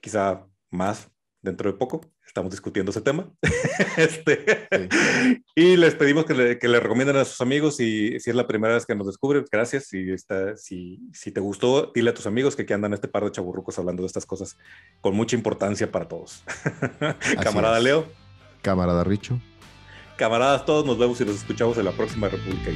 [0.00, 1.13] quizá más
[1.44, 2.00] dentro de poco.
[2.26, 3.30] Estamos discutiendo ese tema.
[3.96, 4.68] este,
[5.54, 8.46] Y les pedimos que le, que le, recomienden a sus amigos y si es la
[8.46, 9.86] primera vez que nos descubren, gracias.
[9.86, 13.24] Si, está, si, si te gustó, dile a tus amigos que aquí andan este par
[13.24, 14.56] de chaburrucos hablando de estas cosas
[15.00, 16.42] con mucha importancia para todos.
[17.42, 18.06] Camarada Leo.
[18.62, 19.38] Camarada Richo.
[20.16, 22.70] Camaradas todos, nos vemos y nos escuchamos en la próxima República